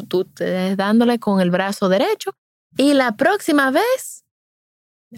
dándole 0.76 1.19
con 1.19 1.41
el 1.41 1.50
brazo 1.50 1.88
derecho 1.88 2.33
y 2.76 2.95
la 2.95 3.17
próxima 3.17 3.71
vez 3.71 4.25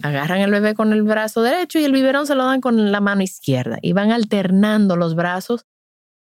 Agarran 0.03 0.41
el 0.41 0.51
bebé 0.51 0.73
con 0.73 0.91
el 0.93 1.03
brazo 1.03 1.41
derecho 1.41 1.79
y 1.79 1.85
el 1.85 1.91
biberón 1.91 2.27
se 2.27 2.35
lo 2.35 2.45
dan 2.45 2.61
con 2.61 2.91
la 2.91 2.99
mano 2.99 3.21
izquierda 3.21 3.77
y 3.81 3.93
van 3.93 4.11
alternando 4.11 4.95
los 4.95 5.15
brazos 5.15 5.65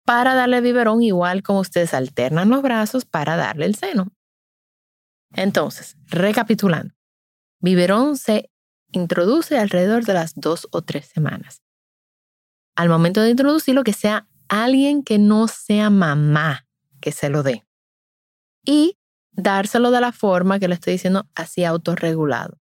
para 0.05 0.35
darle 0.35 0.61
biberón 0.61 1.03
igual 1.03 1.43
como 1.43 1.61
ustedes 1.61 1.93
alternan 1.93 2.49
los 2.49 2.62
brazos 2.62 3.05
para 3.05 3.37
darle 3.37 3.67
el 3.67 3.75
seno. 3.75 4.09
Entonces, 5.35 5.97
recapitulando, 6.07 6.95
biberón 7.61 8.17
se 8.17 8.50
introduce 8.93 9.59
alrededor 9.59 10.05
de 10.05 10.15
las 10.15 10.35
dos 10.35 10.69
o 10.71 10.83
tres 10.83 11.07
semanas. 11.07 11.62
Al 12.77 12.88
momento 12.88 13.21
de 13.21 13.31
introducirlo, 13.31 13.85
que 13.85 13.93
sea 13.93 14.29
alguien 14.49 15.03
que 15.03 15.19
no 15.19 15.49
sea 15.49 15.91
mamá 15.91 16.67
que 17.00 17.12
se 17.12 17.29
lo 17.29 17.43
dé. 17.43 17.67
Y 18.65 18.99
dárselo 19.33 19.91
de 19.91 20.00
la 20.00 20.12
forma 20.12 20.59
que 20.59 20.69
le 20.69 20.75
estoy 20.75 20.95
diciendo 20.95 21.29
así 21.35 21.65
autorregulado 21.65 22.59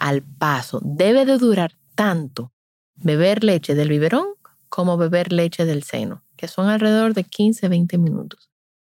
al 0.00 0.22
paso. 0.22 0.80
Debe 0.82 1.24
de 1.24 1.38
durar 1.38 1.76
tanto 1.94 2.52
beber 2.96 3.44
leche 3.44 3.76
del 3.76 3.90
biberón 3.90 4.26
como 4.68 4.96
beber 4.96 5.32
leche 5.32 5.64
del 5.64 5.84
seno, 5.84 6.24
que 6.36 6.48
son 6.48 6.68
alrededor 6.68 7.14
de 7.14 7.24
15-20 7.24 7.98
minutos. 7.98 8.50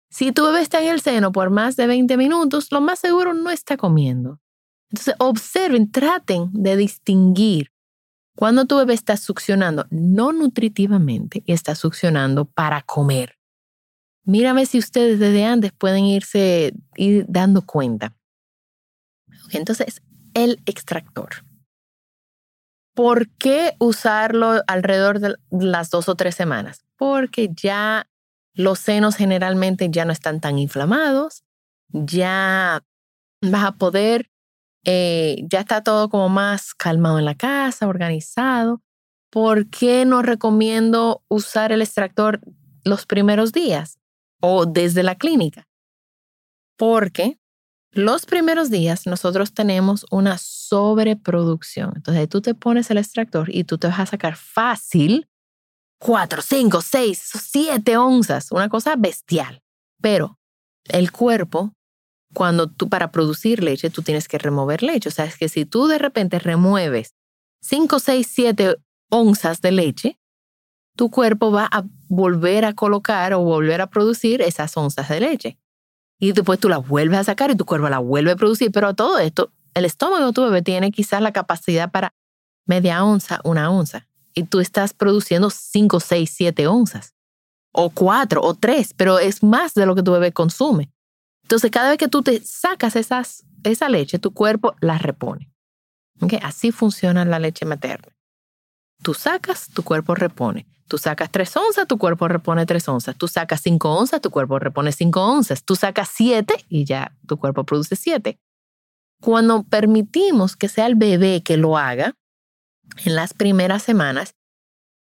Si 0.10 0.32
tu 0.32 0.46
bebé 0.46 0.62
está 0.62 0.82
en 0.82 0.89
el 0.89 1.01
seno 1.01 1.32
por 1.32 1.50
más 1.50 1.75
de 1.75 1.88
20 1.88 2.16
minutos, 2.18 2.72
lo 2.72 2.82
más 2.82 3.00
seguro 3.00 3.34
no 3.34 3.50
está 3.50 3.78
comiendo. 3.78 4.39
Entonces, 4.92 5.16
observen, 5.20 5.92
traten 5.92 6.50
de 6.51 6.75
distinguir 6.75 7.72
cuando 8.36 8.66
tu 8.66 8.78
bebé 8.78 8.94
está 8.94 9.18
succionando 9.18 9.86
no 9.92 10.32
nutritivamente 10.32 11.44
y 11.46 11.54
está 11.54 11.75
succionando 11.75 12.46
para 12.46 12.82
comer. 12.82 13.38
Mírame 14.24 14.66
si 14.66 14.80
ustedes 14.80 15.20
desde 15.20 15.46
antes 15.46 15.72
pueden 15.72 16.06
irse 16.06 16.74
ir 16.96 17.25
dando 17.28 17.66
cuenta. 17.66 18.16
Entonces, 19.51 20.01
el 20.43 20.62
extractor. 20.65 21.29
¿Por 22.96 23.29
qué 23.38 23.75
usarlo 23.79 24.62
alrededor 24.67 25.19
de 25.19 25.36
las 25.51 25.89
dos 25.89 26.10
o 26.10 26.15
tres 26.15 26.36
semanas? 26.36 26.84
Porque 26.98 27.50
ya 27.53 28.10
los 28.53 28.79
senos 28.79 29.15
generalmente 29.15 29.89
ya 29.89 30.05
no 30.05 30.12
están 30.12 30.41
tan 30.41 30.60
inflamados, 30.60 31.43
ya 31.89 32.84
vas 33.41 33.63
a 33.63 33.72
poder 33.74 34.29
eh, 34.86 35.43
ya 35.48 35.60
está 35.60 35.84
todo 35.84 36.10
como 36.10 36.29
más 36.29 36.74
calmado 36.74 37.19
en 37.19 37.25
la 37.25 37.36
casa, 37.36 37.88
organizado. 37.88 38.81
¿Por 39.29 39.69
qué 39.69 40.05
no 40.05 40.22
recomiendo 40.22 41.24
usar 41.27 41.72
el 41.72 41.81
extractor 41.81 42.41
los 42.84 43.05
primeros 43.05 43.51
días 43.51 44.00
o 44.41 44.65
desde 44.65 45.03
la 45.03 45.15
clínica? 45.15 45.67
Porque 46.77 47.38
los 47.91 48.25
primeros 48.25 48.69
días 48.69 49.08
nosotros 49.08 49.53
tenemos 49.53 50.05
una 50.12 50.38
sobreproducción. 50.38 51.93
Entonces 51.96 52.29
tú 52.29 52.41
te 52.41 52.53
pones 52.53 52.91
el 52.91 52.98
extractor 52.98 53.53
y 53.53 53.63
tú 53.63 53.77
te 53.77 53.88
vas 53.88 54.00
a 54.00 54.05
sacar 54.05 54.36
fácil 54.36 55.27
4, 56.00 56.41
5, 56.41 56.81
6, 56.81 57.31
7 57.51 57.98
onzas, 57.98 58.51
una 58.51 58.69
cosa 58.69 58.96
bestial. 58.96 59.62
Pero 60.01 60.39
el 60.86 61.12
cuerpo 61.12 61.74
cuando 62.34 62.69
tú 62.69 62.89
para 62.89 63.12
producir 63.12 63.63
leche, 63.63 63.89
tú 63.89 64.01
tienes 64.01 64.27
que 64.27 64.38
remover 64.38 64.84
leche. 64.84 65.10
O 65.10 65.12
sea, 65.12 65.25
es 65.25 65.38
que 65.38 65.50
si 65.50 65.65
tú 65.65 65.88
de 65.88 65.98
repente 65.98 66.39
remueves 66.39 67.15
5, 67.62 68.00
6, 68.00 68.27
7 68.29 68.75
onzas 69.10 69.62
de 69.62 69.72
leche, 69.72 70.19
tu 70.96 71.10
cuerpo 71.10 71.51
va 71.51 71.67
a 71.72 71.86
volver 72.08 72.65
a 72.65 72.74
colocar 72.74 73.34
o 73.34 73.39
volver 73.39 73.81
a 73.81 73.89
producir 73.89 74.41
esas 74.41 74.75
onzas 74.77 75.10
de 75.10 75.19
leche. 75.19 75.58
Y 76.20 76.34
después 76.34 76.60
tú 76.60 76.68
las 76.70 76.86
vuelves 76.86 77.20
a 77.20 77.24
sacar 77.24 77.50
y 77.52 77.56
tu 77.56 77.66
cuerpo 77.66 77.90
la 77.90 78.00
vuelve 78.00 78.32
a 78.32 78.36
producir. 78.36 78.72
Pero 78.72 78.94
todo 78.94 79.20
esto, 79.20 79.52
el 79.74 79.86
estómago 79.86 80.28
de 80.28 80.34
tu 80.34 80.44
bebé 80.44 80.62
tiene 80.62 80.92
quizás 80.92 81.22
la 81.22 81.32
capacidad 81.32 81.90
para 81.92 82.14
media 82.66 83.04
onza, 83.04 83.40
una 83.44 83.72
onza. 83.72 84.08
Y 84.34 84.44
tú 84.44 84.60
estás 84.60 84.94
produciendo 84.94 85.50
5, 85.50 86.00
6, 86.00 86.32
7 86.36 86.68
onzas. 86.68 87.16
O 87.72 87.90
4 87.90 88.42
o 88.42 88.54
3, 88.54 88.94
pero 88.96 89.20
es 89.20 89.44
más 89.44 89.74
de 89.74 89.86
lo 89.86 89.96
que 89.96 90.04
tu 90.04 90.12
bebé 90.12 90.32
consume. 90.32 90.92
Entonces, 91.44 91.72
cada 91.72 91.90
vez 91.90 91.98
que 91.98 92.08
tú 92.08 92.22
te 92.22 92.42
sacas 92.44 92.96
esas, 92.96 93.46
esa 93.64 93.90
leche, 93.90 94.20
tu 94.20 94.34
cuerpo 94.34 94.76
la 94.82 94.98
repone. 94.98 95.52
Así 96.42 96.72
funciona 96.72 97.26
la 97.26 97.40
leche 97.40 97.66
materna. 97.66 98.16
Tú 99.02 99.14
sacas, 99.14 99.70
tu 99.70 99.84
cuerpo 99.84 100.16
repone. 100.16 100.68
Tú 100.89 100.98
sacas 100.98 101.31
tres 101.31 101.55
onzas, 101.55 101.88
tu 101.88 101.98
cuerpo 101.98 102.27
repone 102.27 102.65
tres 102.65 102.88
onzas. 102.89 103.15
Tú 103.15 103.29
sacas 103.29 103.62
cinco 103.62 103.96
onzas, 103.96 104.19
tu 104.19 104.29
cuerpo 104.29 104.60
repone 104.60 104.91
cinco 104.91 105.22
onzas. 105.22 105.63
Tú 105.63 105.75
sacas 105.77 106.10
siete 106.13 106.65
y 106.67 106.84
ya 106.84 107.15
tu 107.27 107.38
cuerpo 107.38 107.63
produce 107.63 107.96
siete. 107.96 108.38
Cuando 109.22 109.63
permitimos 109.63 110.58
que 110.58 110.67
sea 110.67 110.88
el 110.88 110.96
bebé 110.96 111.41
que 111.43 111.55
lo 111.55 111.77
haga, 111.77 112.15
en 113.05 113.15
las 113.15 113.34
primeras 113.34 113.84
semanas, 113.84 114.36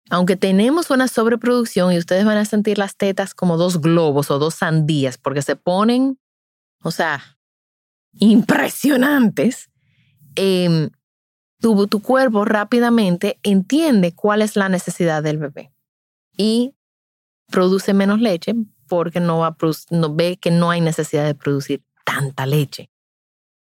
aunque 0.09 0.35
tenemos 0.35 0.89
una 0.89 1.07
sobreproducción 1.07 1.91
y 1.91 1.97
ustedes 1.97 2.25
van 2.25 2.37
a 2.37 2.45
sentir 2.45 2.77
las 2.77 2.95
tetas 2.95 3.33
como 3.35 3.57
dos 3.57 3.81
globos 3.81 4.31
o 4.31 4.39
dos 4.39 4.55
sandías 4.55 5.17
porque 5.17 5.41
se 5.41 5.55
ponen 5.55 6.17
o 6.85 6.91
sea, 6.91 7.39
impresionantes, 8.19 9.71
em, 10.35 10.91
tu, 11.59 12.01
cuerpo 12.01 12.45
rápidamente 12.45 13.39
entiende 13.43 14.13
cuál 14.13 14.41
es 14.41 14.55
la 14.55 14.69
necesidad 14.69 15.23
del 15.23 15.37
bebé 15.37 15.71
y 16.37 16.75
produce 17.47 17.93
menos 17.93 18.19
leche 18.19 18.53
porque 18.87 19.19
no 19.19 19.55
ve 20.11 20.37
que 20.37 20.51
no 20.51 20.69
hay 20.69 20.81
necesidad 20.81 21.25
de 21.25 21.35
producir 21.35 21.83
tanta 22.03 22.45
leche. 22.45 22.89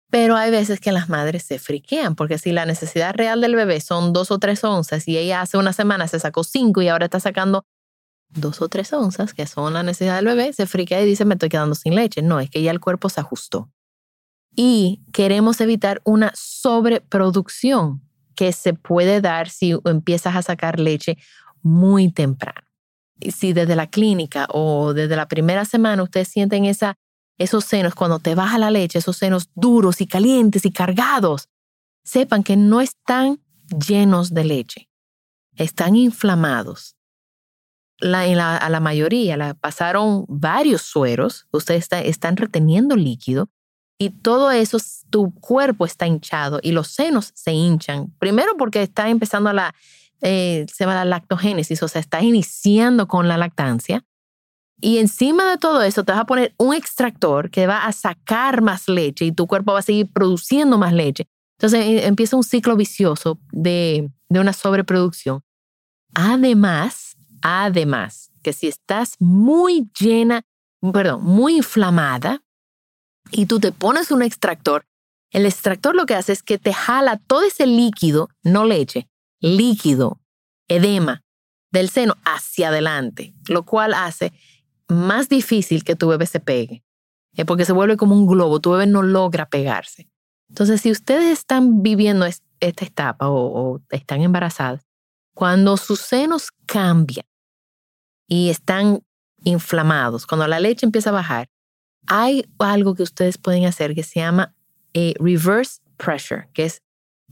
Pero 0.10 0.36
hay 0.36 0.51
veces 0.51 0.79
que 0.79 0.91
las 0.91 1.10
madres 1.10 1.44
se 1.44 1.60
friquean, 1.60 2.15
porque 2.15 2.38
si 2.38 2.51
la 2.51 2.65
necesidad 2.65 3.13
real 3.13 3.41
del 3.41 3.55
bebé 3.55 3.82
son 3.82 4.13
dos 4.13 4.32
o 4.32 4.39
tres 4.39 4.63
onzas 4.63 5.08
y 5.08 5.17
ella 5.17 5.41
hace 5.41 5.58
una 5.58 5.74
semana 5.74 6.08
se 6.08 6.20
sacó 6.20 6.44
cinco 6.44 6.82
y 6.82 6.88
ahora 6.88 7.05
está 7.05 7.20
sacando 7.20 7.65
dos 8.29 8.62
o 8.62 8.70
tres 8.70 8.94
onzas, 8.94 9.34
que 9.34 9.48
son 9.48 9.74
la 9.74 9.84
necesidad 9.84 10.15
del 10.15 10.25
bebé, 10.25 10.53
se 10.53 10.67
friquea 10.67 11.01
y 11.01 11.05
dice, 11.05 11.25
me 11.25 11.34
estoy 11.34 11.50
quedando 11.50 11.75
sin 11.75 11.96
leche. 11.96 12.22
No, 12.22 12.39
es 12.39 12.50
que 12.50 12.62
ya 12.62 12.72
el 12.72 12.79
cuerpo 12.79 13.10
se 13.10 13.20
ajustó. 13.20 13.70
Y 14.55 15.01
queremos 15.12 15.59
evitar 15.62 16.01
una 16.05 16.31
sobreproducción 16.35 18.01
que 18.35 18.51
se 18.53 18.74
puede 18.74 19.21
dar 19.21 19.50
si 19.50 19.77
empiezas 19.85 20.35
a 20.35 20.41
sacar 20.41 20.79
leche 20.79 21.17
muy 21.62 22.12
temprano. 22.12 22.67
Y 23.19 23.31
si 23.31 23.53
desde 23.53 23.75
la 23.75 23.88
clínica 23.88 24.47
o 24.51 24.93
desde 24.93 25.15
la 25.15 25.27
primera 25.27 25.65
semana 25.65 26.03
ustedes 26.03 26.27
sienten 26.27 26.65
esa, 26.65 26.96
esos 27.37 27.65
senos, 27.65 27.96
cuando 27.96 28.20
te 28.20 28.35
baja 28.35 28.57
la 28.57 28.72
leche, 28.72 29.00
esos 29.00 29.18
senos 29.18 29.50
duros 29.55 30.01
y 30.01 30.07
calientes 30.07 30.65
y 30.65 30.72
cargados, 30.72 31.50
sepan 32.03 32.44
que 32.44 32.57
no 32.57 32.81
están 32.81 33.41
llenos 33.87 34.33
de 34.33 34.44
leche, 34.44 34.89
están 35.55 35.96
inflamados 35.96 36.96
a 38.01 38.70
la 38.70 38.79
mayoría 38.79 39.37
la 39.37 39.53
pasaron 39.53 40.25
varios 40.27 40.81
sueros, 40.81 41.48
ustedes 41.51 41.87
están 41.91 42.37
reteniendo 42.37 42.96
líquido 42.96 43.50
y 43.98 44.10
todo 44.10 44.51
eso, 44.51 44.77
tu 45.10 45.34
cuerpo 45.36 45.86
está 45.86 46.08
hinchado 46.08 46.60
y 46.62 46.72
los 46.72 46.88
senos 46.88 47.31
se 47.34 47.53
hinchan. 47.53 48.14
Primero 48.20 48.58
porque 48.58 48.84
está 48.84 49.10
empezando 49.10 49.51
la, 49.53 49.74
eh, 50.22 50.66
se 50.72 50.84
llama 50.84 50.96
la 50.96 51.05
lactogénesis, 51.05 51.81
o 51.81 51.88
sea, 51.88 52.01
está 52.01 52.22
iniciando 52.22 53.08
con 53.08 53.27
la 53.27 53.38
lactancia. 53.38 54.03
Y 54.81 54.98
encima 54.98 55.50
de 55.50 55.58
todo 55.58 55.81
eso 55.81 56.03
te 56.03 56.12
vas 56.12 56.22
a 56.22 56.25
poner 56.25 56.53
un 56.58 56.74
extractor 56.74 57.50
que 57.50 57.66
va 57.66 57.86
a 57.86 57.92
sacar 57.94 58.62
más 58.62 58.90
leche 58.90 59.25
y 59.25 59.31
tu 59.31 59.48
cuerpo 59.48 59.72
va 59.72 59.79
a 59.79 59.84
seguir 59.84 60.12
produciendo 60.12 60.77
más 60.77 60.94
leche. 60.94 61.27
Entonces 61.58 61.86
eh, 61.86 62.05
empieza 62.05 62.36
un 62.36 62.44
ciclo 62.44 62.75
vicioso 62.75 63.40
de, 63.51 64.12
de 64.27 64.40
una 64.40 64.51
sobreproducción. 64.51 65.42
Además, 66.14 67.16
Además, 67.48 68.31
que 68.42 68.53
si 68.53 68.68
estás 68.68 69.18
muy 69.20 69.88
llena, 70.00 70.42
perdón, 70.92 71.24
muy 71.24 71.58
inflamada 71.58 72.42
y 73.31 73.46
tú 73.46 73.59
te 73.59 73.72
pones 73.72 74.11
un 74.11 74.22
extractor, 74.22 74.85
el 75.31 75.46
extractor 75.46 75.96
lo 75.96 76.05
que 76.05 76.16
hace 76.16 76.31
es 76.31 76.44
que 76.44 76.57
te 76.57 76.74
jala 76.74 77.18
todo 77.18 77.44
ese 77.44 77.68
líquido, 77.68 78.29
no 78.44 78.66
leche, 78.66 79.09
líquido, 79.40 80.22
edema 80.68 81.24
del 81.72 81.90
seno 81.90 82.16
hacia 82.24 82.70
adelante, 82.70 83.33
lo 83.48 83.64
cual 83.64 83.94
hace 83.94 84.31
más 84.88 85.29
difícil 85.29 85.83
que 85.83 85.96
tu 85.96 86.07
bebé 86.07 86.25
se 86.25 86.40
pegue, 86.40 86.83
eh, 87.35 87.46
porque 87.46 87.66
se 87.66 87.74
vuelve 87.74 87.98
como 87.98 88.16
un 88.16 88.27
globo, 88.27 88.59
tu 88.59 88.72
bebé 88.72 88.88
no 88.88 89.01
logra 89.01 89.48
pegarse. 89.48 90.09
Entonces, 90.48 90.81
si 90.81 90.92
ustedes 90.92 91.40
están 91.40 91.81
viviendo 91.81 92.25
esta 92.25 92.85
etapa 92.85 93.27
o, 93.29 93.74
o 93.74 93.81
están 93.90 94.22
embarazadas, 94.22 94.85
cuando 95.33 95.75
sus 95.75 96.00
senos 96.00 96.51
cambian 96.66 97.25
y 98.27 98.50
están 98.50 99.01
inflamados, 99.44 100.25
cuando 100.25 100.48
la 100.48 100.59
leche 100.59 100.85
empieza 100.85 101.09
a 101.09 101.14
bajar, 101.14 101.50
hay 102.07 102.46
algo 102.59 102.96
que 102.96 103.03
ustedes 103.03 103.37
pueden 103.37 103.65
hacer 103.65 103.96
que 103.96 104.03
se 104.03 104.20
llama 104.20 104.53
eh, 104.94 105.13
reverse 105.20 105.79
pressure, 105.98 106.48
que 106.53 106.65
es 106.65 106.81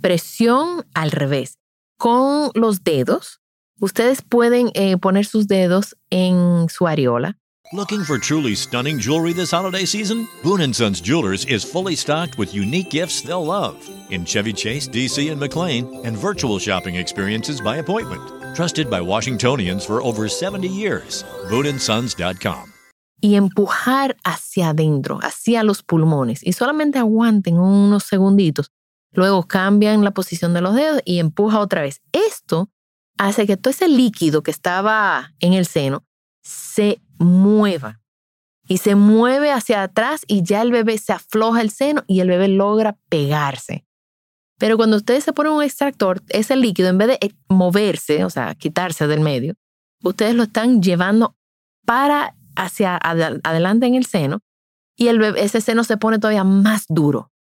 presión 0.01 0.85
al 0.93 1.11
revés. 1.11 1.57
Con 1.97 2.51
los 2.55 2.83
dedos, 2.83 3.39
ustedes 3.79 4.21
pueden 4.21 4.71
eh, 4.73 4.97
poner 4.97 5.25
sus 5.25 5.47
dedos 5.47 5.95
en 6.09 6.67
su 6.69 6.87
areola. 6.87 7.37
Looking 7.71 8.03
for 8.03 8.19
truly 8.19 8.53
stunning 8.53 8.99
jewelry 8.99 9.33
this 9.33 9.49
holiday 9.49 9.85
season? 9.85 10.27
Boon 10.43 10.73
& 10.73 10.75
Sons 10.75 11.01
Jewelers 11.01 11.45
is 11.45 11.63
fully 11.63 11.95
stocked 11.95 12.37
with 12.37 12.53
unique 12.53 12.91
gifts 12.91 13.21
they'll 13.21 13.43
love 13.43 13.89
in 14.11 14.25
Chevy 14.25 14.53
Chase, 14.53 14.87
DC, 14.87 15.31
and 15.31 15.39
McLean, 15.39 16.01
and 16.05 16.15
virtual 16.15 16.59
shopping 16.59 16.95
experiences 16.95 17.61
by 17.61 17.77
appointment. 17.77 18.55
Trusted 18.55 18.91
by 18.91 19.01
Washingtonians 19.01 19.85
for 19.85 20.03
over 20.03 20.27
70 20.29 20.67
years. 20.67 21.23
BooneAndSons.com. 21.49 22.72
Y 23.23 23.35
empujar 23.35 24.17
hacia 24.25 24.69
adentro, 24.69 25.19
hacia 25.21 25.63
los 25.63 25.81
pulmones. 25.81 26.45
Y 26.45 26.51
solamente 26.51 26.99
aguanten 26.99 27.57
unos 27.57 28.03
segunditos. 28.03 28.69
Luego 29.13 29.47
cambian 29.47 30.03
la 30.03 30.11
posición 30.11 30.53
de 30.53 30.59
los 30.61 30.75
dedos 30.75 31.01
y 31.05 31.19
empuja 31.19 31.59
otra 31.59 31.81
vez. 31.81 32.01
Esto 32.11 32.69
hace 33.17 33.47
que 33.47 33.55
todo 33.55 33.71
ese 33.71 33.87
líquido 33.87 34.43
que 34.43 34.51
estaba 34.51 35.33
en 35.39 35.53
el 35.53 35.65
seno 35.65 36.05
se 36.41 37.01
mueva. 37.17 38.01
Y 38.67 38.77
se 38.77 38.95
mueve 38.95 39.51
hacia 39.51 39.83
atrás 39.83 40.23
y 40.27 40.43
ya 40.43 40.61
el 40.61 40.71
bebé 40.71 40.97
se 40.97 41.13
afloja 41.13 41.61
el 41.61 41.69
seno 41.69 42.03
y 42.07 42.19
el 42.19 42.27
bebé 42.27 42.47
logra 42.49 42.97
pegarse. 43.09 43.85
Pero 44.57 44.77
cuando 44.77 44.97
ustedes 44.97 45.23
se 45.23 45.33
ponen 45.33 45.53
un 45.53 45.63
extractor, 45.63 46.21
ese 46.29 46.55
líquido, 46.55 46.89
en 46.89 46.97
vez 46.97 47.07
de 47.09 47.17
eh, 47.21 47.33
moverse, 47.49 48.23
o 48.23 48.29
sea, 48.29 48.55
quitarse 48.55 49.07
del 49.07 49.19
medio, 49.19 49.55
ustedes 50.03 50.35
lo 50.35 50.43
están 50.43 50.81
llevando 50.81 51.35
para 51.85 52.35
hacia 52.55 52.97
adelante 52.97 53.85
en 53.85 53.95
el 53.95 54.05
seno 54.05 54.41
y 54.95 55.07
el 55.07 55.21
ese 55.37 55.61
seno 55.61 55.83
se 55.83 55.97
pone 55.97 56.19
todavía 56.19 56.43
más 56.43 56.85
duro. 56.87 57.31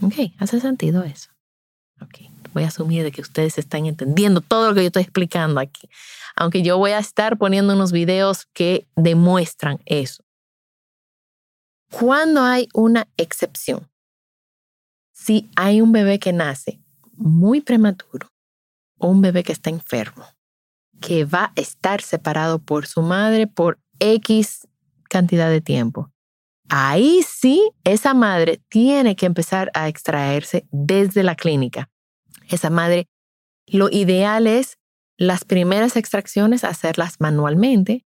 Ok, 0.00 0.14
hace 0.38 0.60
sentido 0.60 1.02
eso. 1.02 1.30
Ok, 2.00 2.30
voy 2.52 2.64
a 2.64 2.68
asumir 2.68 3.02
de 3.04 3.12
que 3.12 3.20
ustedes 3.20 3.58
están 3.58 3.86
entendiendo 3.86 4.40
todo 4.40 4.68
lo 4.68 4.74
que 4.74 4.82
yo 4.82 4.86
estoy 4.86 5.02
explicando 5.02 5.60
aquí, 5.60 5.88
aunque 6.36 6.62
yo 6.62 6.78
voy 6.78 6.92
a 6.92 6.98
estar 6.98 7.38
poniendo 7.38 7.74
unos 7.74 7.92
videos 7.92 8.46
que 8.52 8.86
demuestran 8.96 9.80
eso. 9.84 10.24
Cuando 11.90 12.42
hay 12.42 12.68
una 12.72 13.06
excepción, 13.16 13.88
si 15.12 15.50
hay 15.56 15.80
un 15.80 15.92
bebé 15.92 16.18
que 16.18 16.32
nace 16.32 16.80
muy 17.12 17.60
prematuro 17.60 18.32
o 18.98 19.08
un 19.08 19.20
bebé 19.20 19.44
que 19.44 19.52
está 19.52 19.70
enfermo, 19.70 20.26
que 21.00 21.24
va 21.24 21.52
a 21.54 21.60
estar 21.60 22.00
separado 22.00 22.58
por 22.58 22.86
su 22.86 23.02
madre 23.02 23.46
por 23.46 23.78
X 24.02 24.66
cantidad 25.08 25.48
de 25.48 25.60
tiempo, 25.60 26.10
ahí 26.68 27.22
sí 27.22 27.70
esa 27.84 28.14
madre 28.14 28.60
tiene 28.68 29.14
que 29.14 29.26
empezar 29.26 29.70
a 29.74 29.88
extraerse 29.88 30.66
desde 30.72 31.22
la 31.22 31.36
clínica. 31.36 31.88
Esa 32.48 32.68
madre, 32.68 33.08
lo 33.66 33.88
ideal 33.90 34.46
es 34.46 34.78
las 35.16 35.44
primeras 35.44 35.96
extracciones 35.96 36.64
hacerlas 36.64 37.20
manualmente 37.20 38.04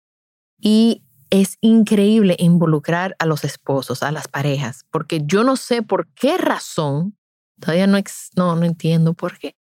y 0.60 1.02
es 1.30 1.56
increíble 1.60 2.36
involucrar 2.38 3.16
a 3.18 3.26
los 3.26 3.44
esposos, 3.44 4.02
a 4.02 4.12
las 4.12 4.28
parejas, 4.28 4.84
porque 4.90 5.22
yo 5.24 5.44
no 5.44 5.56
sé 5.56 5.82
por 5.82 6.08
qué 6.12 6.36
razón, 6.36 7.16
todavía 7.58 7.86
no, 7.86 7.98
no, 8.36 8.56
no 8.56 8.64
entiendo 8.64 9.14
por 9.14 9.38
qué, 9.38 9.56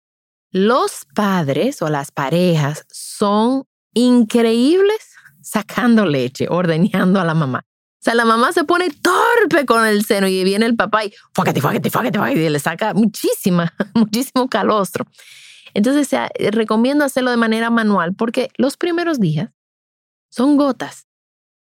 los 0.51 1.07
padres 1.15 1.83
o 1.83 1.89
las 1.89 2.11
parejas 2.11 2.85
son 2.91 3.65
increíbles 3.95 5.12
sacando 5.43 6.07
leche, 6.07 6.47
ordeñando 6.49 7.21
a 7.21 7.25
la 7.25 7.35
mamá. 7.35 7.65
O 8.03 8.05
sea, 8.05 8.15
la 8.15 8.25
mamá 8.25 8.53
se 8.53 8.65
pone 8.65 8.91
torpe 8.91 9.65
con 9.65 9.87
el 9.87 10.05
seno 10.05 10.27
y 10.27 10.43
viene 10.43 10.67
el 10.67 10.75
papá 10.75 11.05
y 11.05 11.13
fuáquete, 11.35 11.61
fuáquete, 11.61 11.91
fuáquete, 11.91 12.19
y 12.35 12.49
le 12.49 12.59
saca 12.59 12.95
muchísima, 12.95 13.73
muchísimo 13.95 14.49
calostro. 14.49 15.07
Entonces, 15.75 16.11
recomiendo 16.51 17.05
hacerlo 17.05 17.31
de 17.31 17.37
manera 17.37 17.71
manual 17.71 18.15
porque 18.15 18.51
los 18.57 18.77
primeros 18.77 19.21
días 19.21 19.51
son 20.31 20.57
gotas. 20.57 21.07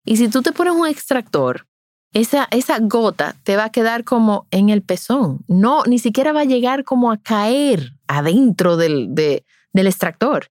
Y 0.05 0.17
si 0.19 0.29
tú 0.29 0.43
te 0.43 0.53
pones 0.53 0.75
un 0.75 0.87
extractor, 0.87 1.67
esa, 2.13 2.49
esa 2.51 2.79
gota 2.81 3.37
te 3.43 3.57
va 3.57 3.65
a 3.65 3.73
quedar 3.73 4.05
como 4.05 4.47
en 4.51 4.69
el 4.69 4.83
pezón. 4.83 5.41
No, 5.49 5.83
ni 5.85 5.99
siquiera 5.99 6.33
va 6.33 6.43
a 6.43 6.45
llegar 6.45 6.85
como 6.85 7.11
a 7.11 7.19
caer 7.19 7.93
adentro 8.07 8.77
del, 8.77 9.15
del 9.15 9.87
extractor. 9.87 10.49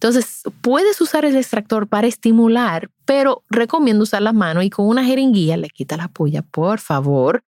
Entonces, 0.00 0.42
puedes 0.60 1.00
usar 1.00 1.24
el 1.24 1.36
extractor 1.36 1.88
para 1.88 2.06
estimular, 2.06 2.88
pero 3.04 3.42
recomiendo 3.50 4.04
usar 4.04 4.22
las 4.22 4.34
manos 4.34 4.62
y 4.62 4.70
con 4.70 4.86
una 4.86 5.04
jeringuilla 5.04 5.56
le 5.56 5.70
quita 5.70 5.96
la 5.96 6.08
puya, 6.08 6.42
por 6.42 6.78
favor. 6.78 7.42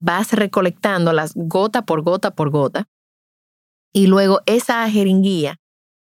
Vas 0.00 0.32
recolectando 0.32 1.14
las 1.14 1.32
gota 1.34 1.82
por 1.82 2.02
gota 2.02 2.32
por 2.32 2.50
gota. 2.50 2.88
Y 3.90 4.06
luego 4.06 4.42
esa 4.44 4.88
jeringuilla 4.90 5.56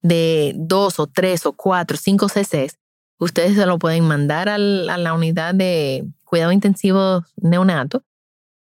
de 0.02 0.54
dos 0.56 1.00
o 1.00 1.08
tres 1.08 1.46
o 1.46 1.52
cuatro, 1.54 1.98
cinco 1.98 2.30
cc, 2.30 2.72
ustedes 3.18 3.56
se 3.56 3.66
lo 3.66 3.78
pueden 3.78 4.08
mandar 4.08 4.48
a 4.48 4.58
la 4.58 5.14
unidad 5.14 5.54
de 5.54 6.08
cuidado 6.24 6.54
intensivo 6.54 7.26
neonato 7.36 8.04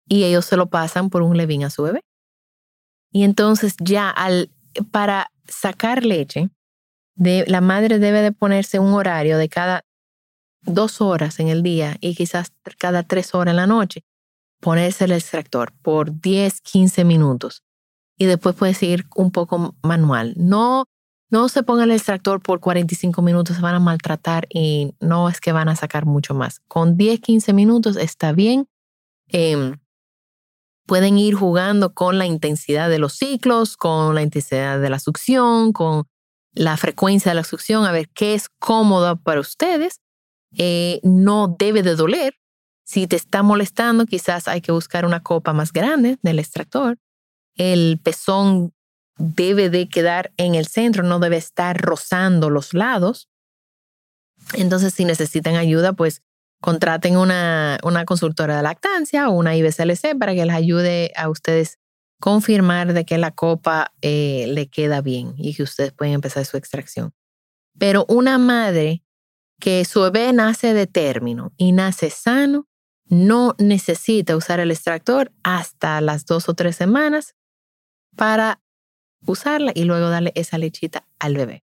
y 0.06 0.24
ellos 0.24 0.44
se 0.44 0.58
lo 0.58 0.66
pasan 0.66 1.08
por 1.08 1.22
un 1.22 1.38
levín 1.38 1.64
a 1.64 1.70
su 1.70 1.84
bebé. 1.84 2.04
Y 3.10 3.24
entonces 3.24 3.74
ya 3.80 4.10
al, 4.10 4.50
para 4.90 5.30
sacar 5.46 6.04
leche, 6.04 6.50
la 7.16 7.60
madre 7.60 7.98
debe 7.98 8.22
de 8.22 8.32
ponerse 8.32 8.78
un 8.78 8.94
horario 8.94 9.38
de 9.38 9.48
cada 9.48 9.84
dos 10.62 11.00
horas 11.00 11.40
en 11.40 11.48
el 11.48 11.62
día 11.62 11.96
y 12.00 12.14
quizás 12.14 12.52
cada 12.78 13.02
tres 13.02 13.34
horas 13.34 13.52
en 13.52 13.56
la 13.56 13.66
noche, 13.66 14.04
ponerse 14.60 15.04
el 15.04 15.12
extractor 15.12 15.72
por 15.82 16.20
10, 16.20 16.60
15 16.60 17.04
minutos 17.04 17.62
y 18.16 18.26
después 18.26 18.54
puede 18.54 18.74
seguir 18.74 19.06
un 19.16 19.32
poco 19.32 19.74
manual. 19.82 20.34
No, 20.36 20.84
no 21.30 21.48
se 21.48 21.62
ponga 21.62 21.84
el 21.84 21.90
extractor 21.90 22.40
por 22.40 22.60
45 22.60 23.22
minutos, 23.22 23.56
se 23.56 23.62
van 23.62 23.74
a 23.74 23.80
maltratar 23.80 24.46
y 24.48 24.94
no 25.00 25.28
es 25.28 25.40
que 25.40 25.52
van 25.52 25.68
a 25.68 25.76
sacar 25.76 26.06
mucho 26.06 26.34
más. 26.34 26.60
Con 26.68 26.96
10, 26.96 27.20
15 27.20 27.52
minutos 27.52 27.96
está 27.96 28.32
bien. 28.32 28.68
Em, 29.28 29.78
pueden 30.86 31.18
ir 31.18 31.34
jugando 31.34 31.94
con 31.94 32.18
la 32.18 32.26
intensidad 32.26 32.88
de 32.88 32.98
los 32.98 33.14
ciclos, 33.14 33.76
con 33.76 34.14
la 34.14 34.22
intensidad 34.22 34.80
de 34.80 34.90
la 34.90 34.98
succión, 34.98 35.72
con 35.72 36.04
la 36.54 36.76
frecuencia 36.76 37.30
de 37.30 37.36
la 37.36 37.44
succión, 37.44 37.84
a 37.84 37.92
ver 37.92 38.08
qué 38.10 38.34
es 38.34 38.48
cómodo 38.58 39.16
para 39.16 39.40
ustedes. 39.40 40.00
Eh, 40.56 41.00
no 41.02 41.54
debe 41.58 41.82
de 41.82 41.94
doler. 41.94 42.34
Si 42.84 43.06
te 43.06 43.16
está 43.16 43.42
molestando, 43.42 44.06
quizás 44.06 44.48
hay 44.48 44.60
que 44.60 44.72
buscar 44.72 45.06
una 45.06 45.22
copa 45.22 45.52
más 45.52 45.72
grande 45.72 46.18
del 46.22 46.38
extractor. 46.38 46.98
El 47.54 47.98
pezón 48.02 48.72
debe 49.16 49.70
de 49.70 49.88
quedar 49.88 50.32
en 50.36 50.54
el 50.54 50.66
centro, 50.66 51.02
no 51.02 51.18
debe 51.18 51.36
estar 51.36 51.80
rozando 51.80 52.50
los 52.50 52.74
lados. 52.74 53.28
Entonces, 54.54 54.92
si 54.94 55.04
necesitan 55.04 55.54
ayuda, 55.54 55.92
pues 55.92 56.22
contraten 56.60 57.16
una, 57.16 57.78
una 57.82 58.04
consultora 58.04 58.56
de 58.56 58.62
lactancia 58.62 59.28
o 59.28 59.32
una 59.32 59.56
IBCLC 59.56 60.18
para 60.18 60.34
que 60.34 60.44
les 60.44 60.54
ayude 60.54 61.12
a 61.16 61.28
ustedes 61.28 61.78
confirmar 62.22 62.92
de 62.92 63.04
que 63.04 63.18
la 63.18 63.32
copa 63.32 63.92
eh, 64.00 64.46
le 64.46 64.68
queda 64.68 65.00
bien 65.00 65.34
y 65.36 65.54
que 65.56 65.64
ustedes 65.64 65.92
pueden 65.92 66.14
empezar 66.14 66.44
su 66.44 66.56
extracción. 66.56 67.12
Pero 67.76 68.06
una 68.08 68.38
madre 68.38 69.02
que 69.58 69.84
su 69.84 70.02
bebé 70.02 70.32
nace 70.32 70.72
de 70.72 70.86
término 70.86 71.52
y 71.56 71.72
nace 71.72 72.10
sano, 72.10 72.68
no 73.06 73.56
necesita 73.58 74.36
usar 74.36 74.60
el 74.60 74.70
extractor 74.70 75.32
hasta 75.42 76.00
las 76.00 76.24
dos 76.24 76.48
o 76.48 76.54
tres 76.54 76.76
semanas 76.76 77.34
para 78.14 78.60
usarla 79.26 79.72
y 79.74 79.82
luego 79.82 80.08
darle 80.08 80.30
esa 80.36 80.58
lechita 80.58 81.08
al 81.18 81.36
bebé. 81.36 81.64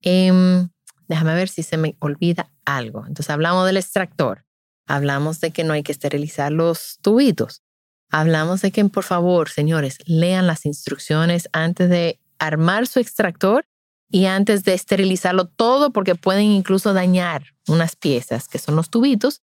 Em, 0.00 0.70
déjame 1.06 1.34
ver 1.34 1.50
si 1.50 1.62
se 1.62 1.76
me 1.76 1.96
olvida 1.98 2.50
algo. 2.64 3.00
Entonces 3.00 3.28
hablamos 3.28 3.66
del 3.66 3.76
extractor, 3.76 4.46
hablamos 4.86 5.40
de 5.40 5.50
que 5.50 5.64
no 5.64 5.74
hay 5.74 5.82
que 5.82 5.92
esterilizar 5.92 6.50
los 6.50 6.98
tubitos, 7.02 7.63
Hablamos 8.10 8.62
de 8.62 8.70
que, 8.70 8.84
por 8.84 9.04
favor, 9.04 9.48
señores, 9.48 9.98
lean 10.06 10.46
las 10.46 10.66
instrucciones 10.66 11.48
antes 11.52 11.88
de 11.88 12.20
armar 12.38 12.86
su 12.86 13.00
extractor 13.00 13.66
y 14.10 14.26
antes 14.26 14.64
de 14.64 14.74
esterilizarlo 14.74 15.46
todo 15.46 15.92
porque 15.92 16.14
pueden 16.14 16.44
incluso 16.44 16.92
dañar 16.92 17.54
unas 17.66 17.96
piezas 17.96 18.48
que 18.48 18.58
son 18.58 18.76
los 18.76 18.90
tubitos 18.90 19.42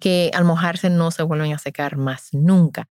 que 0.00 0.30
al 0.34 0.44
mojarse 0.44 0.90
no 0.90 1.10
se 1.10 1.22
vuelven 1.22 1.52
a 1.52 1.58
secar 1.58 1.96
más 1.96 2.28
nunca. 2.32 2.88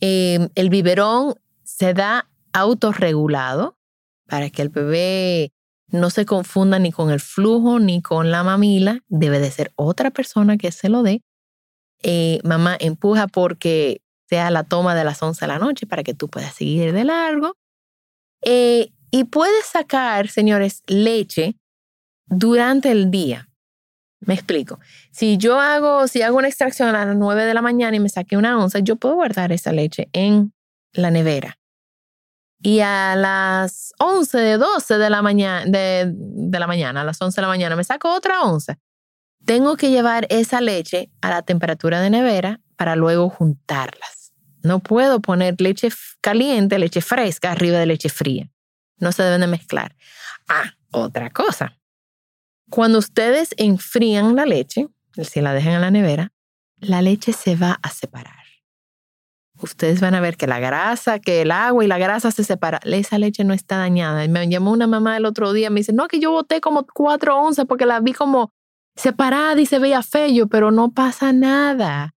Em, 0.00 0.48
el 0.54 0.68
biberón 0.70 1.34
se 1.62 1.94
da 1.94 2.28
autorregulado 2.52 3.78
para 4.26 4.50
que 4.50 4.62
el 4.62 4.68
bebé 4.68 5.52
no 5.88 6.10
se 6.10 6.24
confunda 6.24 6.78
ni 6.78 6.92
con 6.92 7.10
el 7.10 7.20
flujo 7.20 7.78
ni 7.78 8.02
con 8.02 8.30
la 8.30 8.42
mamila. 8.44 9.00
Debe 9.08 9.38
de 9.38 9.50
ser 9.50 9.72
otra 9.76 10.10
persona 10.10 10.56
que 10.56 10.72
se 10.72 10.88
lo 10.88 11.02
dé. 11.02 11.22
Eh, 12.02 12.40
mamá 12.44 12.76
empuja 12.80 13.26
porque 13.26 14.02
sea 14.30 14.50
la 14.50 14.62
toma 14.62 14.94
de 14.94 15.02
las 15.02 15.20
11 15.20 15.40
de 15.40 15.48
la 15.48 15.58
noche 15.58 15.86
para 15.86 16.04
que 16.04 16.14
tú 16.14 16.28
puedas 16.28 16.54
seguir 16.54 16.92
de 16.92 17.04
largo. 17.04 17.56
Eh, 18.42 18.92
y 19.10 19.24
puedes 19.24 19.66
sacar, 19.66 20.28
señores, 20.28 20.82
leche 20.86 21.56
durante 22.26 22.92
el 22.92 23.10
día. 23.10 23.48
Me 24.20 24.34
explico. 24.34 24.78
Si 25.10 25.36
yo 25.36 25.58
hago, 25.58 26.06
si 26.06 26.22
hago 26.22 26.38
una 26.38 26.46
extracción 26.46 26.94
a 26.94 27.04
las 27.04 27.16
9 27.16 27.44
de 27.44 27.54
la 27.54 27.60
mañana 27.60 27.96
y 27.96 28.00
me 28.00 28.08
saqué 28.08 28.36
una 28.36 28.56
onza, 28.56 28.78
yo 28.78 28.96
puedo 28.96 29.16
guardar 29.16 29.50
esa 29.50 29.72
leche 29.72 30.08
en 30.12 30.52
la 30.92 31.10
nevera. 31.10 31.58
Y 32.62 32.80
a 32.80 33.16
las 33.16 33.94
11 33.98 34.38
de 34.38 34.58
12 34.58 34.98
de 34.98 35.10
la 35.10 35.22
mañana, 35.22 35.64
de, 35.66 36.12
de 36.14 36.58
la 36.58 36.66
mañana, 36.68 37.00
a 37.00 37.04
las 37.04 37.20
11 37.20 37.34
de 37.34 37.42
la 37.42 37.48
mañana, 37.48 37.74
me 37.74 37.84
saco 37.84 38.14
otra 38.14 38.42
onza. 38.42 38.78
Tengo 39.44 39.76
que 39.76 39.90
llevar 39.90 40.26
esa 40.28 40.60
leche 40.60 41.10
a 41.20 41.30
la 41.30 41.42
temperatura 41.42 42.00
de 42.00 42.10
nevera 42.10 42.60
para 42.76 42.94
luego 42.94 43.28
juntarlas. 43.30 44.19
No 44.62 44.80
puedo 44.80 45.20
poner 45.20 45.60
leche 45.60 45.88
caliente, 46.20 46.78
leche 46.78 47.00
fresca 47.00 47.52
arriba 47.52 47.78
de 47.78 47.86
leche 47.86 48.08
fría. 48.08 48.50
No 48.98 49.12
se 49.12 49.22
deben 49.22 49.40
de 49.40 49.46
mezclar. 49.46 49.96
Ah, 50.48 50.74
otra 50.90 51.30
cosa. 51.30 51.78
Cuando 52.68 52.98
ustedes 52.98 53.54
enfrían 53.56 54.36
la 54.36 54.44
leche, 54.44 54.88
si 55.24 55.40
la 55.40 55.52
dejan 55.54 55.74
en 55.74 55.80
la 55.80 55.90
nevera, 55.90 56.32
la 56.78 57.02
leche 57.02 57.32
se 57.32 57.56
va 57.56 57.78
a 57.82 57.90
separar. 57.90 58.40
Ustedes 59.62 60.00
van 60.00 60.14
a 60.14 60.20
ver 60.20 60.36
que 60.36 60.46
la 60.46 60.58
grasa, 60.58 61.18
que 61.18 61.42
el 61.42 61.50
agua 61.50 61.84
y 61.84 61.88
la 61.88 61.98
grasa 61.98 62.30
se 62.30 62.44
separan. 62.44 62.80
Esa 62.84 63.18
leche 63.18 63.44
no 63.44 63.52
está 63.52 63.76
dañada. 63.78 64.26
Me 64.28 64.48
llamó 64.48 64.72
una 64.72 64.86
mamá 64.86 65.16
el 65.16 65.26
otro 65.26 65.52
día, 65.52 65.68
me 65.68 65.80
dice, 65.80 65.92
no, 65.92 66.08
que 66.08 66.18
yo 66.18 66.30
boté 66.30 66.60
como 66.60 66.86
cuatro 66.86 67.38
onzas 67.38 67.66
porque 67.66 67.84
la 67.84 68.00
vi 68.00 68.12
como 68.12 68.52
separada 68.96 69.60
y 69.60 69.66
se 69.66 69.78
veía 69.78 70.02
feo, 70.02 70.46
pero 70.48 70.70
no 70.70 70.92
pasa 70.92 71.32
nada. 71.32 72.14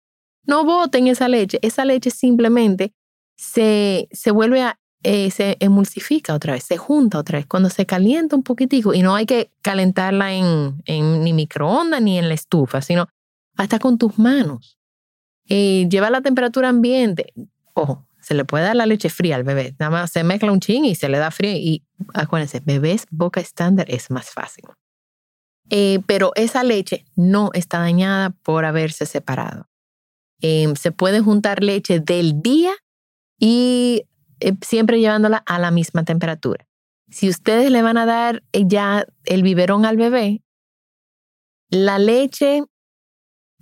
No 0.46 0.66
boten 0.66 1.08
esa 1.08 1.28
leche. 1.28 1.60
Esa 1.62 1.86
leche 1.86 2.12
simplemente 2.12 2.94
se, 3.36 4.08
se 4.12 4.32
vuelve 4.32 4.62
a, 4.62 4.80
eh, 5.04 5.32
se 5.32 5.58
emulsifica 5.60 6.34
otra 6.34 6.54
vez, 6.54 6.64
se 6.64 6.78
junta 6.78 7.18
otra 7.18 7.40
vez. 7.40 7.48
Cuando 7.48 7.70
se 7.70 7.86
calienta 7.86 8.36
un 8.36 8.44
poquitico, 8.44 8.94
y 8.94 9.02
no 9.02 9.16
hay 9.16 9.26
que 9.26 9.52
calentarla 9.62 10.34
en, 10.34 10.82
en 10.86 11.24
ni 11.24 11.34
microondas 11.34 12.02
ni 12.02 12.20
en 12.20 12.28
la 12.28 12.36
estufa, 12.36 12.82
sino 12.82 13.08
hasta 13.58 13.80
con 13.80 13.98
tus 13.98 14.18
manos. 14.20 14.78
Y 15.46 15.88
lleva 15.90 16.10
la 16.10 16.22
temperatura 16.22 16.70
ambiente. 16.70 17.34
Ojo, 17.74 18.08
se 18.22 18.36
le 18.36 18.46
puede 18.46 18.66
dar 18.66 18.76
la 18.76 18.86
leche 18.86 19.10
fría 19.10 19.36
al 19.36 19.44
bebé. 19.44 19.76
Nada 19.80 19.90
más 19.90 20.12
se 20.12 20.24
mezcla 20.24 20.52
un 20.52 20.60
ching 20.60 20.86
y 20.86 20.96
se 20.96 21.10
le 21.10 21.18
da 21.18 21.32
frío. 21.32 21.58
Y 21.58 21.84
acuérdense, 22.14 22.62
bebés 22.64 23.06
boca 23.10 23.42
estándar 23.42 23.88
es 23.90 24.12
más 24.12 24.30
fácil. 24.30 24.66
Eh, 25.70 26.00
pero 26.06 26.32
esa 26.36 26.64
leche 26.64 27.06
no 27.16 27.50
está 27.54 27.80
dañada 27.80 28.30
por 28.44 28.66
haberse 28.66 29.06
separado. 29.06 29.68
Em, 30.42 30.76
se 30.76 30.92
puede 30.92 31.22
juntar 31.22 31.64
leche 31.64 32.00
del 32.00 32.42
día 32.42 32.74
y 33.40 34.04
eh, 34.40 34.54
siempre 34.62 35.00
llevándola 35.00 35.44
a 35.46 35.60
la 35.60 35.72
misma 35.72 36.04
temperatura. 36.04 36.68
Si 37.10 37.30
ustedes 37.30 37.72
le 37.72 37.82
van 37.82 37.98
a 37.98 38.06
dar 38.06 38.44
eh, 38.52 38.64
ya 38.66 39.06
el 39.26 39.44
biberón 39.44 39.86
al 39.86 39.98
bebé, 39.98 40.42
la 41.70 42.00
leche 42.00 42.64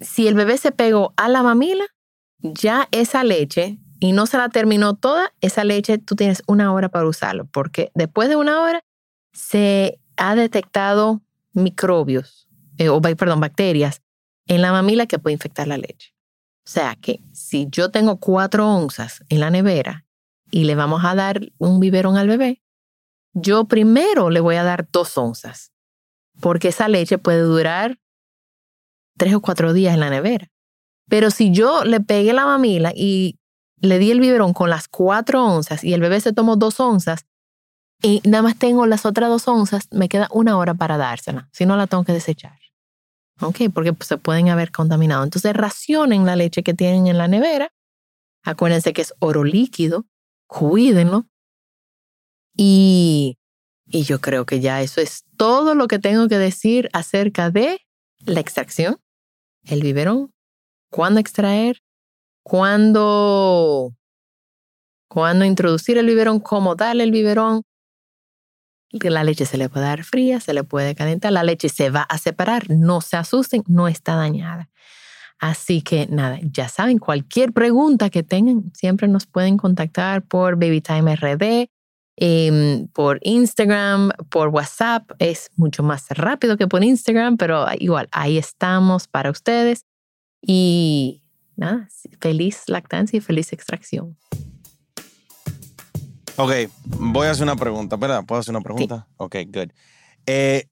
si 0.02 0.28
el 0.28 0.36
bebé 0.36 0.58
se 0.58 0.72
pegó 0.72 1.14
a 1.18 1.30
la 1.30 1.44
mamila, 1.44 1.86
ya 2.40 2.88
esa 2.92 3.24
leche 3.24 3.80
y 4.00 4.14
no 4.14 4.26
se 4.26 4.38
la 4.38 4.50
terminó 4.50 4.96
toda, 4.96 5.34
esa 5.42 5.64
leche 5.64 5.98
tú 5.98 6.16
tienes 6.16 6.42
una 6.48 6.74
hora 6.74 6.90
para 6.90 7.08
usarlo, 7.08 7.46
porque 7.46 7.92
después 7.96 8.30
de 8.30 8.38
una 8.38 8.62
hora 8.62 8.82
se 9.34 10.00
ha 10.16 10.36
detectado 10.36 11.22
microbios, 11.54 12.48
eh, 12.78 12.90
o 12.90 13.02
perdón, 13.02 13.42
bacterias 13.42 14.02
en 14.48 14.62
la 14.62 14.72
mamila 14.72 15.06
que 15.06 15.20
puede 15.20 15.34
infectar 15.34 15.68
la 15.68 15.78
leche. 15.78 16.14
O 16.70 16.72
sea 16.72 16.96
que 17.02 17.20
si 17.32 17.68
yo 17.72 17.90
tengo 17.90 18.18
cuatro 18.18 18.72
onzas 18.72 19.24
en 19.30 19.40
la 19.40 19.50
nevera 19.50 20.06
y 20.52 20.66
le 20.66 20.76
vamos 20.76 21.04
a 21.04 21.16
dar 21.16 21.42
un 21.58 21.80
biberón 21.80 22.16
al 22.16 22.28
bebé, 22.28 22.62
yo 23.34 23.66
primero 23.66 24.30
le 24.30 24.40
voy 24.40 24.56
a 24.56 24.64
dar 24.64 24.88
dos 24.92 25.18
onzas, 25.18 25.72
porque 26.40 26.68
esa 26.68 26.88
leche 26.88 27.18
puede 27.18 27.42
durar 27.42 27.98
tres 29.18 29.34
o 29.34 29.42
cuatro 29.42 29.74
días 29.74 29.96
en 29.96 30.00
la 30.00 30.12
nevera. 30.12 30.52
Pero 31.10 31.32
si 31.32 31.50
yo 31.52 31.84
le 31.86 32.02
pegué 32.02 32.34
la 32.34 32.46
mamila 32.46 32.94
y 32.96 33.40
le 33.78 33.98
di 33.98 34.12
el 34.12 34.20
biberón 34.20 34.54
con 34.54 34.70
las 34.70 34.88
cuatro 34.88 35.44
onzas 35.44 35.84
y 35.84 35.96
el 35.96 36.02
bebé 36.02 36.22
se 36.22 36.34
tomó 36.34 36.56
dos 36.56 36.80
onzas 36.80 37.26
y 38.04 38.22
nada 38.26 38.44
más 38.44 38.60
tengo 38.60 38.86
las 38.86 39.08
otras 39.08 39.30
dos 39.30 39.48
onzas, 39.48 39.88
me 39.90 40.08
queda 40.08 40.28
una 40.32 40.56
hora 40.56 40.76
para 40.76 40.98
dársela. 40.98 41.50
Si 41.52 41.66
no, 41.66 41.76
la 41.78 41.88
tengo 41.88 42.04
que 42.04 42.14
desechar. 42.14 42.59
¿Ok? 43.42 43.58
Porque 43.74 43.94
pues, 43.94 44.08
se 44.08 44.18
pueden 44.18 44.50
haber 44.50 44.72
contaminado. 44.72 45.24
Entonces, 45.24 45.54
racionen 45.54 46.26
la 46.26 46.36
leche 46.36 46.64
que 46.64 46.74
tienen 46.74 47.08
en 47.08 47.18
la 47.18 47.28
nevera. 47.28 47.72
Acuérdense 48.44 48.94
que 48.94 49.02
es 49.02 49.14
oro 49.20 49.44
líquido. 49.44 50.06
Cuídenlo. 50.48 51.28
Y, 52.56 53.38
y 53.86 54.04
yo 54.04 54.20
creo 54.20 54.46
que 54.46 54.60
ya 54.60 54.82
eso 54.82 55.02
es 55.02 55.24
todo 55.38 55.76
lo 55.76 55.88
que 55.88 56.00
tengo 56.00 56.28
que 56.28 56.38
decir 56.38 56.90
acerca 56.94 57.50
de 57.50 57.80
la 58.26 58.40
extracción, 58.40 58.98
el 59.64 59.82
biberón, 59.82 60.34
cuándo 60.90 61.20
extraer, 61.20 61.82
cuándo, 62.44 63.94
cuándo 65.08 65.46
introducir 65.46 65.98
el 65.98 66.06
biberón, 66.06 66.40
cómo 66.40 66.76
darle 66.76 67.04
el 67.04 67.12
biberón. 67.12 67.64
La 68.92 69.24
leche 69.24 69.46
se 69.46 69.58
le 69.58 69.70
puede 69.70 69.86
dar 69.86 70.04
fría, 70.04 70.40
se 70.40 70.54
le 70.54 70.64
puede 70.64 70.96
calentar, 70.96 71.32
la 71.32 71.44
leche 71.44 71.70
se 71.70 71.90
va 71.90 72.02
a 72.02 72.18
separar, 72.18 72.70
no 72.70 73.02
se 73.02 73.18
asusten, 73.18 73.64
no 73.68 73.88
está 73.88 74.16
dañada. 74.16 74.70
Así 75.40 75.82
que 75.82 76.06
nada, 76.08 76.38
ya 76.42 76.68
saben, 76.68 76.98
cualquier 76.98 77.54
pregunta 77.54 78.10
que 78.10 78.24
tengan, 78.24 78.72
siempre 78.74 79.08
nos 79.08 79.26
pueden 79.26 79.56
contactar 79.58 80.22
por 80.24 80.56
BabyTime 80.56 81.16
RD, 81.16 81.70
em, 82.18 82.88
por 82.90 83.20
Instagram, 83.22 84.12
por 84.30 84.50
WhatsApp. 84.50 85.10
Es 85.20 85.50
mucho 85.56 85.82
más 85.82 86.10
rápido 86.10 86.58
que 86.58 86.68
por 86.68 86.84
Instagram, 86.84 87.38
pero 87.38 87.66
igual, 87.80 88.10
ahí 88.12 88.38
estamos 88.38 89.08
para 89.08 89.32
ustedes. 89.32 89.86
Y 90.42 91.22
nada, 91.56 91.88
feliz 92.20 92.64
lactancia 92.68 93.18
y 93.18 93.22
feliz 93.22 93.54
extracción. 93.54 94.18
Ok, 96.40 96.52
voy 96.86 97.28
a 97.28 97.32
hacer 97.32 97.44
una 97.44 97.58
pregunta, 97.58 97.98
¿verdad? 97.98 98.24
¿Puedo 98.26 98.40
hacer 98.40 98.56
una 98.56 98.64
pregunta? 98.64 99.06
Ok, 99.18 99.36
good. 99.48 99.72
Eh, 100.26 100.68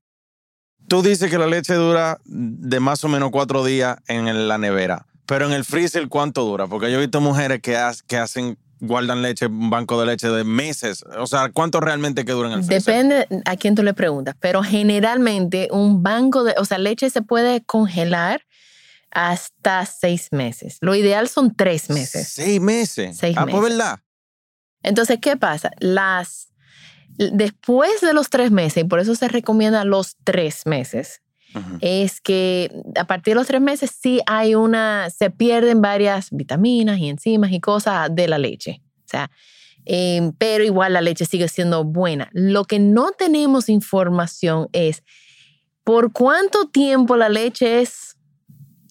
tú 0.87 1.01
dices 1.01 1.29
que 1.29 1.37
la 1.37 1.45
leche 1.45 1.73
dura 1.73 2.19
de 2.23 2.79
más 2.79 3.03
o 3.03 3.09
menos 3.09 3.31
cuatro 3.31 3.65
días 3.65 3.97
en 4.07 4.47
la 4.47 4.57
nevera, 4.57 5.07
pero 5.25 5.45
en 5.45 5.51
el 5.51 5.65
freezer, 5.65 6.07
¿cuánto 6.07 6.45
dura? 6.45 6.67
Porque 6.67 6.89
yo 6.89 6.97
he 6.97 7.01
visto 7.01 7.19
mujeres 7.19 7.59
que, 7.61 7.77
que 8.07 8.17
hacen 8.17 8.57
guardan 8.79 9.21
leche, 9.21 9.47
un 9.47 9.69
banco 9.69 9.99
de 9.99 10.05
leche 10.05 10.29
de 10.29 10.45
meses. 10.45 11.03
O 11.17 11.27
sea, 11.27 11.51
¿cuánto 11.51 11.81
realmente 11.81 12.23
que 12.23 12.31
dura 12.31 12.47
en 12.47 12.59
el 12.59 12.63
freezer? 12.63 12.93
Depende 12.93 13.41
a 13.43 13.57
quién 13.57 13.75
tú 13.75 13.83
le 13.83 13.93
preguntas, 13.93 14.35
pero 14.39 14.63
generalmente 14.63 15.67
un 15.71 16.01
banco 16.01 16.45
de, 16.45 16.55
o 16.57 16.63
sea, 16.63 16.77
leche 16.77 17.09
se 17.09 17.21
puede 17.21 17.61
congelar 17.61 18.43
hasta 19.11 19.85
seis 19.85 20.29
meses. 20.31 20.77
Lo 20.79 20.95
ideal 20.95 21.27
son 21.27 21.53
tres 21.53 21.89
meses. 21.89 22.29
Seis 22.29 22.61
meses. 22.61 23.17
Seis 23.17 23.35
ah, 23.37 23.45
meses. 23.45 23.59
pues 23.59 23.69
verdad. 23.69 23.99
Entonces, 24.83 25.19
¿qué 25.21 25.37
pasa? 25.37 25.71
Las, 25.79 26.53
después 27.17 28.01
de 28.01 28.13
los 28.13 28.29
tres 28.29 28.51
meses, 28.51 28.83
y 28.83 28.87
por 28.87 28.99
eso 28.99 29.15
se 29.15 29.27
recomienda 29.27 29.83
los 29.85 30.17
tres 30.23 30.65
meses, 30.65 31.21
es 31.81 32.21
que 32.21 32.83
a 32.99 33.05
partir 33.05 33.33
de 33.33 33.39
los 33.39 33.47
tres 33.47 33.61
meses 33.61 33.89
sí 33.89 34.21
hay 34.27 34.53
una, 34.53 35.09
se 35.09 35.31
pierden 35.31 35.81
varias 35.81 36.29
vitaminas 36.29 36.99
y 36.99 37.09
enzimas 37.09 37.51
y 37.51 37.59
cosas 37.59 38.13
de 38.13 38.27
la 38.27 38.37
leche. 38.37 38.83
O 39.05 39.09
sea, 39.09 39.31
eh, 39.85 40.33
pero 40.37 40.63
igual 40.63 40.93
la 40.93 41.01
leche 41.01 41.25
sigue 41.25 41.47
siendo 41.47 41.83
buena. 41.83 42.29
Lo 42.33 42.65
que 42.65 42.77
no 42.77 43.11
tenemos 43.11 43.69
información 43.69 44.67
es 44.73 45.03
por 45.83 46.11
cuánto 46.11 46.67
tiempo 46.67 47.15
la 47.15 47.29
leche 47.29 47.81
es 47.81 48.17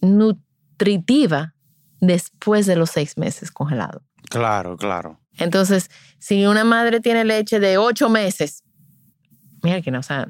nutritiva 0.00 1.54
después 2.00 2.66
de 2.66 2.76
los 2.76 2.90
seis 2.90 3.18
meses 3.18 3.50
congelado. 3.50 4.02
Claro, 4.30 4.76
claro. 4.76 5.20
Entonces, 5.38 5.90
si 6.18 6.46
una 6.46 6.64
madre 6.64 7.00
tiene 7.00 7.24
leche 7.24 7.60
de 7.60 7.78
ocho 7.78 8.08
meses, 8.08 8.62
mira 9.62 9.82
que 9.82 9.90
no, 9.90 10.00
o 10.00 10.02
sea, 10.02 10.28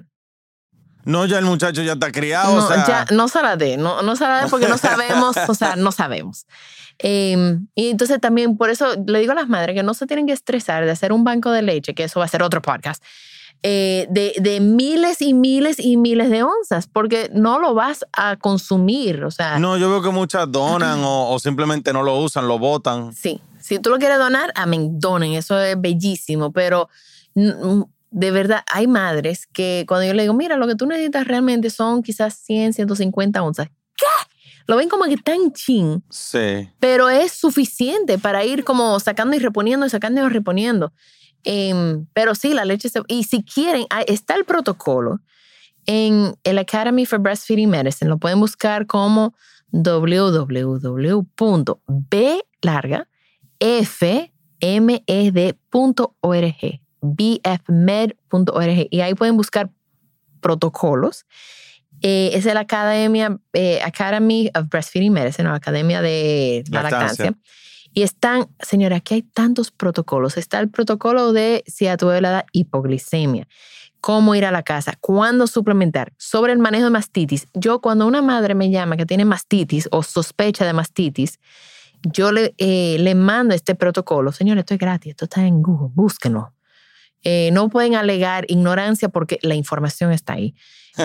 No, 1.05 1.25
ya 1.27 1.39
el 1.39 1.45
muchacho 1.45 1.83
ya 1.83 1.93
está 1.93 2.11
criado, 2.11 2.57
no, 2.57 2.65
o 2.65 2.69
sea. 2.69 2.87
ya, 2.87 3.07
no 3.15 3.29
se 3.29 3.41
la 3.43 3.57
dé, 3.57 3.77
no, 3.77 4.03
no 4.03 4.17
se 4.17 4.25
la 4.25 4.43
dé 4.43 4.51
porque 4.51 4.69
no 4.69 4.79
sabemos, 4.79 5.37
o 5.49 5.55
sea, 5.55 5.77
no 5.77 5.93
sabemos. 5.93 6.47
Eh, 6.99 7.59
y 7.75 7.91
entonces 7.91 8.21
también 8.21 8.57
por 8.57 8.71
eso 8.71 8.95
le 9.07 9.21
digo 9.21 9.33
a 9.33 9.35
las 9.35 9.49
madres 9.49 9.75
que 9.75 9.83
no 9.83 9.95
se 9.95 10.07
tienen 10.07 10.27
que 10.27 10.33
estresar 10.33 10.85
de 10.85 10.91
hacer 10.91 11.13
un 11.13 11.25
banco 11.25 11.51
de 11.51 11.63
leche, 11.63 11.95
que 11.95 12.05
eso 12.05 12.21
va 12.21 12.25
a 12.25 12.29
ser 12.29 12.43
otro 12.43 12.63
podcast, 12.63 13.03
eh, 13.63 14.07
de, 14.11 14.35
de 14.39 14.61
miles 14.61 15.21
y 15.23 15.35
miles 15.35 15.79
y 15.81 15.97
miles 15.97 16.31
de 16.31 16.43
onzas, 16.45 16.87
porque 16.87 17.31
no 17.35 17.59
lo 17.59 17.75
vas 17.75 18.05
a 18.13 18.37
consumir, 18.37 19.25
o 19.25 19.31
sea, 19.31 19.59
No, 19.59 19.77
yo 19.77 19.91
veo 19.91 20.03
que 20.03 20.11
muchas 20.11 20.51
donan 20.53 21.01
o, 21.03 21.31
o 21.31 21.39
simplemente 21.39 21.93
no 21.93 22.03
lo 22.03 22.17
usan, 22.19 22.47
lo 22.47 22.59
botan. 22.59 23.13
Sí, 23.13 23.41
si 23.61 23.79
tú 23.79 23.91
lo 23.91 23.99
quieres 23.99 24.19
donar, 24.19 24.53
amén, 24.55 25.01
donen, 25.01 25.33
eso 25.33 25.59
es 25.61 25.81
bellísimo, 25.81 26.53
pero 26.53 26.89
de 28.11 28.31
verdad 28.31 28.63
hay 28.73 28.87
madres 28.87 29.47
que 29.47 29.85
cuando 29.89 30.07
yo 30.07 30.15
le 30.15 30.23
digo, 30.23 30.35
mira, 30.35 30.57
lo 30.57 30.67
que 30.67 30.75
tú 30.77 30.87
necesitas 30.87 31.27
realmente 31.27 31.71
son 31.71 32.03
quizás 32.03 32.35
100, 32.45 32.73
150 32.75 33.43
onzas. 33.43 33.69
¿Qué? 33.97 34.07
Lo 34.69 34.77
ven 34.77 34.89
como 34.89 35.05
que 35.05 35.17
tan 35.17 35.53
chin, 35.53 36.03
Sí. 36.11 36.69
pero 36.81 37.09
es 37.09 37.33
suficiente 37.33 38.19
para 38.19 38.45
ir 38.45 38.65
como 38.65 38.99
sacando 39.01 39.37
y 39.37 39.39
reponiendo 39.39 39.89
sacando 39.89 40.25
y 40.25 40.29
reponiendo. 40.29 40.93
Em, 41.45 42.07
pero 42.13 42.35
sí, 42.35 42.53
la 42.55 42.65
leche 42.65 42.89
se... 42.89 43.01
Y 43.09 43.25
si 43.25 43.45
quieren, 43.45 43.87
ah, 43.91 44.03
está 44.03 44.35
el 44.35 44.45
protocolo 44.45 45.21
en 45.87 46.37
el 46.45 46.59
Academy 46.59 47.07
for 47.07 47.19
Breastfeeding 47.19 47.71
Medicine. 47.71 48.09
Lo 48.09 48.19
pueden 48.19 48.41
buscar 48.41 48.87
como 48.87 49.35
www.b 49.71 51.27
larga 52.63 53.09
fmed.org, 53.59 55.01
bfmed.org. 57.01 58.89
Y 58.91 59.01
ahí 59.01 59.15
pueden 59.15 59.37
buscar 59.37 59.71
protocolos. 60.41 61.27
Eh, 62.03 62.31
es 62.35 62.45
la 62.45 62.61
Academia, 62.61 63.39
eh, 63.53 63.81
Academy 63.83 64.51
of 64.55 64.69
Breastfeeding 64.69 65.13
Medicine, 65.13 65.49
o 65.49 65.55
Academia 65.55 66.03
de 66.03 66.65
la 66.71 66.83
Lactancia. 66.83 67.27
Lactancia. 67.27 67.53
Y 67.97 68.03
están, 68.03 68.49
señora, 68.61 68.97
aquí 68.97 69.15
hay 69.15 69.23
tantos 69.23 69.71
protocolos. 69.71 70.37
Está 70.37 70.61
el 70.61 70.69
protocolo 70.69 71.33
de 71.33 71.65
si 71.67 71.87
a 71.87 71.97
tu 71.97 72.09
bebé 72.09 72.21
le 72.21 72.29
da 72.29 72.45
hipoglicemia, 72.53 73.49
cómo 74.03 74.35
ir 74.35 74.45
a 74.45 74.51
la 74.51 74.63
casa, 74.63 74.93
cuándo 75.01 75.47
suplementar, 75.47 76.13
sobre 76.19 76.53
el 76.53 76.59
manejo 76.59 76.85
de 76.85 76.91
mastitis. 76.91 77.47
Yo 77.55 77.81
cuando 77.81 78.07
una 78.07 78.21
madre 78.21 78.55
me 78.55 78.71
llama 78.71 78.99
que 78.99 79.07
tiene 79.07 79.25
mastitis 79.25 79.89
o 79.93 80.03
sospecha 80.03 80.67
de 80.67 80.75
mastitis, 80.75 81.39
yo 82.03 82.33
le, 82.33 82.55
eh, 82.59 82.99
le 83.01 83.15
mando 83.15 83.55
este 83.55 83.75
protocolo. 83.75 84.31
Señor, 84.31 84.59
esto 84.59 84.75
es 84.75 84.79
gratis, 84.81 85.13
esto 85.13 85.25
está 85.25 85.47
en 85.47 85.63
Google, 85.63 85.89
búsquenlo. 85.95 86.53
Eh, 87.23 87.49
no 87.55 87.71
pueden 87.71 87.95
alegar 87.95 88.45
ignorancia 88.49 89.09
porque 89.09 89.39
la 89.41 89.55
información 89.55 90.13
está 90.13 90.35
ahí. 90.35 90.55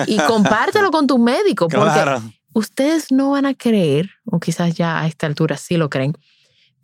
Y 0.06 0.18
compártelo 0.28 0.90
con 0.90 1.06
tu 1.06 1.16
médico 1.16 1.68
porque 1.68 1.90
Claro. 1.90 2.22
ustedes 2.52 3.10
no 3.10 3.30
van 3.30 3.46
a 3.46 3.54
creer, 3.54 4.10
o 4.26 4.38
quizás 4.38 4.74
ya 4.74 5.00
a 5.00 5.06
esta 5.06 5.26
altura 5.26 5.56
sí 5.56 5.78
lo 5.78 5.88
creen, 5.88 6.18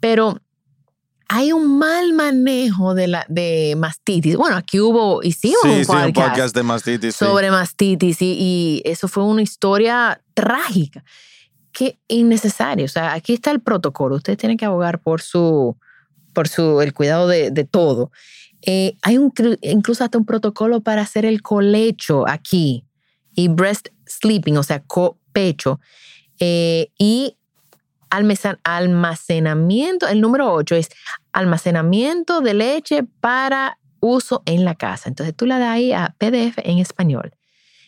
pero 0.01 0.41
hay 1.29 1.53
un 1.53 1.79
mal 1.79 2.15
manejo 2.15 2.95
de, 2.95 3.07
la, 3.09 3.27
de 3.29 3.75
mastitis. 3.77 4.37
Bueno, 4.37 4.57
aquí 4.57 4.81
hubo, 4.81 5.23
hicimos 5.23 5.59
Sí, 5.63 5.69
un, 5.69 5.75
sí, 5.81 5.85
podcast 5.87 6.07
un 6.07 6.13
podcast 6.15 6.55
de 6.57 6.63
mastitis. 6.63 7.15
sí. 7.17 7.25
sobre 7.25 7.51
mastitis 7.51 8.23
y, 8.23 8.37
y 8.39 8.83
eso 8.85 9.09
fue 9.09 9.25
una 9.25 9.43
historia 9.43 10.23
trágica. 10.35 11.05
Qué 11.73 11.99
innecesario. 12.09 12.87
O 12.87 12.89
sea, 12.89 13.13
aquí 13.13 13.35
está 13.35 13.51
el 13.51 13.61
protocolo. 13.61 14.17
Ustedes 14.17 14.39
tienen 14.39 14.57
que 14.57 14.65
abogar 14.65 15.01
por 15.03 15.21
su, 15.21 15.77
por 16.33 16.49
su, 16.49 16.81
el 16.81 16.95
cuidado 16.95 17.29
de, 17.29 17.51
de 17.51 17.65
todo. 17.65 18.11
Eh, 18.63 18.97
hay 19.03 19.19
un, 19.19 19.33
incluso 19.61 20.03
hasta 20.05 20.19
un 20.19 20.25
protocolo 20.25 20.81
para 20.81 21.03
hacer 21.03 21.25
el 21.27 21.43
colecho 21.43 22.27
aquí 22.27 22.85
y 23.35 23.49
breast 23.49 23.89
sleeping, 24.07 24.57
o 24.57 24.63
sea, 24.63 24.83
co- 24.83 25.19
pecho. 25.33 25.79
Eh, 26.41 26.91
y 26.99 27.37
almacenamiento, 28.11 30.09
el 30.09 30.21
número 30.21 30.53
8 30.53 30.75
es 30.77 30.89
almacenamiento 31.33 32.41
de 32.41 32.55
leche 32.55 33.03
para 33.21 33.79
uso 34.01 34.43
en 34.47 34.65
la 34.65 34.75
casa. 34.75 35.09
Entonces 35.09 35.35
tú 35.35 35.47
le 35.47 35.59
das 35.59 35.69
ahí 35.69 35.93
a 35.93 36.15
PDF 36.19 36.59
en 36.59 36.79
español. 36.79 37.33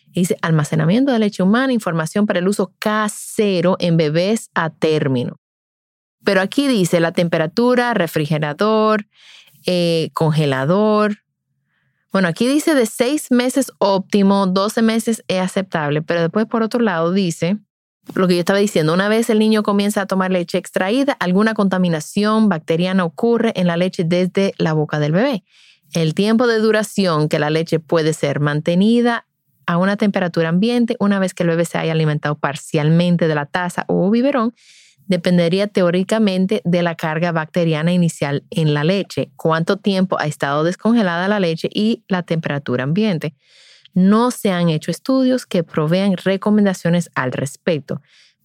Dice 0.07 0.37
almacenamiento 0.41 1.11
de 1.11 1.19
leche 1.19 1.41
humana, 1.41 1.71
información 1.71 2.25
para 2.25 2.39
el 2.39 2.47
uso 2.47 2.73
casero 2.79 3.77
en 3.79 3.97
bebés 3.97 4.49
a 4.53 4.69
término. 4.69 5.37
Pero 6.23 6.41
aquí 6.41 6.67
dice 6.67 6.99
la 6.99 7.13
temperatura, 7.13 7.93
refrigerador, 7.93 9.07
eh, 9.65 10.09
congelador. 10.13 11.17
Bueno, 12.11 12.27
aquí 12.27 12.47
dice 12.47 12.75
de 12.75 12.85
seis 12.85 13.31
meses 13.31 13.71
óptimo, 13.77 14.47
12 14.47 14.81
meses 14.81 15.23
es 15.27 15.39
aceptable, 15.39 16.01
pero 16.01 16.21
después 16.21 16.45
por 16.45 16.61
otro 16.61 16.81
lado 16.81 17.13
dice 17.13 17.57
lo 18.15 18.27
que 18.27 18.35
yo 18.35 18.39
estaba 18.39 18.59
diciendo, 18.59 18.93
una 18.93 19.09
vez 19.09 19.29
el 19.29 19.39
niño 19.39 19.63
comienza 19.63 20.01
a 20.01 20.05
tomar 20.05 20.31
leche 20.31 20.57
extraída, 20.57 21.13
alguna 21.19 21.53
contaminación 21.53 22.49
bacteriana 22.49 23.05
ocurre 23.05 23.53
en 23.55 23.67
la 23.67 23.77
leche 23.77 24.03
desde 24.03 24.53
la 24.57 24.73
boca 24.73 24.99
del 24.99 25.11
bebé. 25.11 25.43
El 25.93 26.13
tiempo 26.13 26.47
de 26.47 26.59
duración 26.59 27.29
que 27.29 27.39
la 27.39 27.49
leche 27.49 27.79
puede 27.79 28.13
ser 28.13 28.39
mantenida 28.39 29.27
a 29.65 29.77
una 29.77 29.97
temperatura 29.97 30.49
ambiente 30.49 30.95
una 30.99 31.19
vez 31.19 31.33
que 31.33 31.43
el 31.43 31.49
bebé 31.49 31.65
se 31.65 31.77
haya 31.77 31.91
alimentado 31.91 32.35
parcialmente 32.35 33.27
de 33.27 33.35
la 33.35 33.45
taza 33.45 33.85
o 33.87 34.09
biberón 34.09 34.53
dependería 35.07 35.67
teóricamente 35.67 36.61
de 36.63 36.83
la 36.83 36.95
carga 36.95 37.31
bacteriana 37.31 37.91
inicial 37.91 38.45
en 38.49 38.73
la 38.73 38.85
leche, 38.85 39.29
cuánto 39.35 39.77
tiempo 39.77 40.17
ha 40.19 40.25
estado 40.25 40.63
descongelada 40.63 41.27
la 41.27 41.39
leche 41.39 41.69
y 41.73 42.03
la 42.07 42.23
temperatura 42.23 42.83
ambiente. 42.83 43.35
No 43.93 44.31
se 44.31 44.51
han 44.51 44.69
hecho 44.69 44.91
estudios 44.91 45.45
que 45.45 45.63
provean 45.63 46.15
recomendaciones 46.17 47.09
al 47.15 47.31
respecto. 47.31 48.01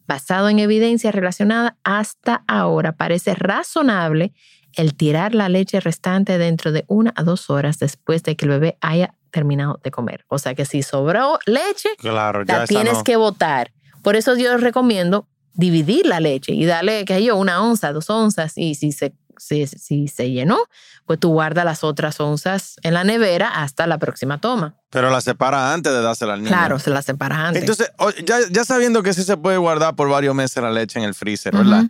Basado 0.07 0.49
en 0.49 0.59
evidencia 0.59 1.11
relacionada, 1.13 1.77
hasta 1.83 2.45
ahora 2.47 2.93
parece 2.93 3.35
razonable 3.35 4.33
el 4.75 4.95
tirar 4.95 5.35
la 5.35 5.49
leche 5.49 5.81
restante 5.81 6.39
dentro 6.39 6.71
de 6.71 6.85
una 6.87 7.13
a 7.17 7.23
dos 7.23 7.51
horas 7.51 7.79
después 7.79 8.23
de 8.23 8.37
que 8.37 8.45
el 8.45 8.51
bebé 8.51 8.79
haya 8.81 9.15
terminado 9.31 9.81
de 9.83 9.91
comer. 9.91 10.25
O 10.29 10.39
sea 10.39 10.55
que 10.55 10.65
si 10.65 10.83
sobró 10.83 11.39
leche, 11.47 11.89
Claro, 11.99 12.45
la 12.45 12.67
tienes 12.67 12.95
no. 12.95 13.05
que 13.05 13.17
botar. 13.17 13.73
Por 14.03 14.17
eso 14.17 14.37
yo 14.37 14.57
recomiendo 14.59 15.27
dividir 15.55 16.07
la 16.07 16.21
leche 16.21 16.53
y 16.53 16.65
darle, 16.67 17.05
qué 17.05 17.15
sé 17.15 17.25
yo, 17.25 17.37
una 17.37 17.63
onza, 17.63 17.93
dos 17.93 18.09
onzas. 18.11 18.57
Y 18.57 18.75
si 18.75 18.93
se, 18.93 19.15
si, 19.39 19.67
si 19.67 20.09
se 20.09 20.31
llenó, 20.31 20.59
pues 21.05 21.19
tú 21.21 21.31
guardas 21.31 21.65
las 21.65 21.85
otras 21.85 22.19
onzas 22.21 22.77
en 22.83 22.95
la 22.95 23.05
nevera 23.05 23.49
hasta 23.49 23.87
la 23.87 23.99
próxima 23.99 24.39
toma. 24.41 24.75
Pero 24.91 25.11
la 25.11 25.21
separa 25.21 25.73
antes 25.73 25.93
de 25.93 26.03
dársela 26.03 26.35
al 26.35 26.41
niño. 26.41 26.51
Claro, 26.51 26.79
se 26.79 26.91
las 26.91 27.05
separas 27.05 27.39
antes. 27.39 27.63
Entonces, 27.63 27.91
o- 27.99 28.11
ya, 28.11 28.39
ya 28.51 28.65
sabiendo 28.65 29.03
que 29.03 29.13
sí 29.15 29.23
se 29.23 29.37
puede 29.37 29.57
guardar 29.59 29.95
por 29.97 30.09
varios 30.09 30.35
meses 30.35 30.63
la 30.63 30.71
leche 30.71 30.99
en 30.99 31.05
el 31.05 31.15
freezer, 31.15 31.55
¿verdad? 31.57 31.85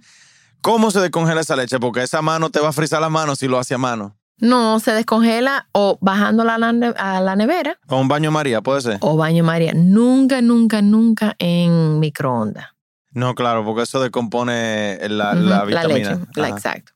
¿Cómo 0.63 0.91
se 0.91 1.01
descongela 1.01 1.41
esa 1.43 1.55
leche? 1.57 1.79
Porque 1.79 2.03
esa 2.03 2.23
mano 2.23 2.51
te 2.51 2.61
va 2.61 2.71
a 2.71 2.73
frizar 2.73 3.01
la 3.01 3.09
mano 3.11 3.37
si 3.37 3.47
lo 3.47 3.59
hace 3.59 3.75
a 3.75 3.79
mano. 3.79 4.17
no, 4.39 4.81
se 4.81 4.93
descongela 4.93 5.69
o 5.73 5.97
bajándola 6.01 6.57
a 6.57 6.59
la, 6.59 6.73
la 7.21 7.37
nevera 7.37 7.79
Con 7.87 8.01
un 8.01 8.09
baño 8.09 8.31
María, 8.31 8.61
puede 8.61 8.81
ser. 8.83 8.99
o 9.01 9.17
baño 9.17 9.45
María. 9.45 9.73
Nunca, 9.75 10.43
nunca, 10.43 10.83
nunca 10.83 11.35
en 11.39 12.01
microondas. 12.01 12.67
No, 13.13 13.35
claro, 13.35 13.65
porque 13.65 13.83
eso 13.85 13.99
descompone 14.01 14.99
la, 15.09 15.31
Ujú, 15.33 15.41
la 15.41 15.65
vitamina. 15.65 16.11
leche. 16.11 16.21
la- 16.35 16.49
exacto. 16.51 16.93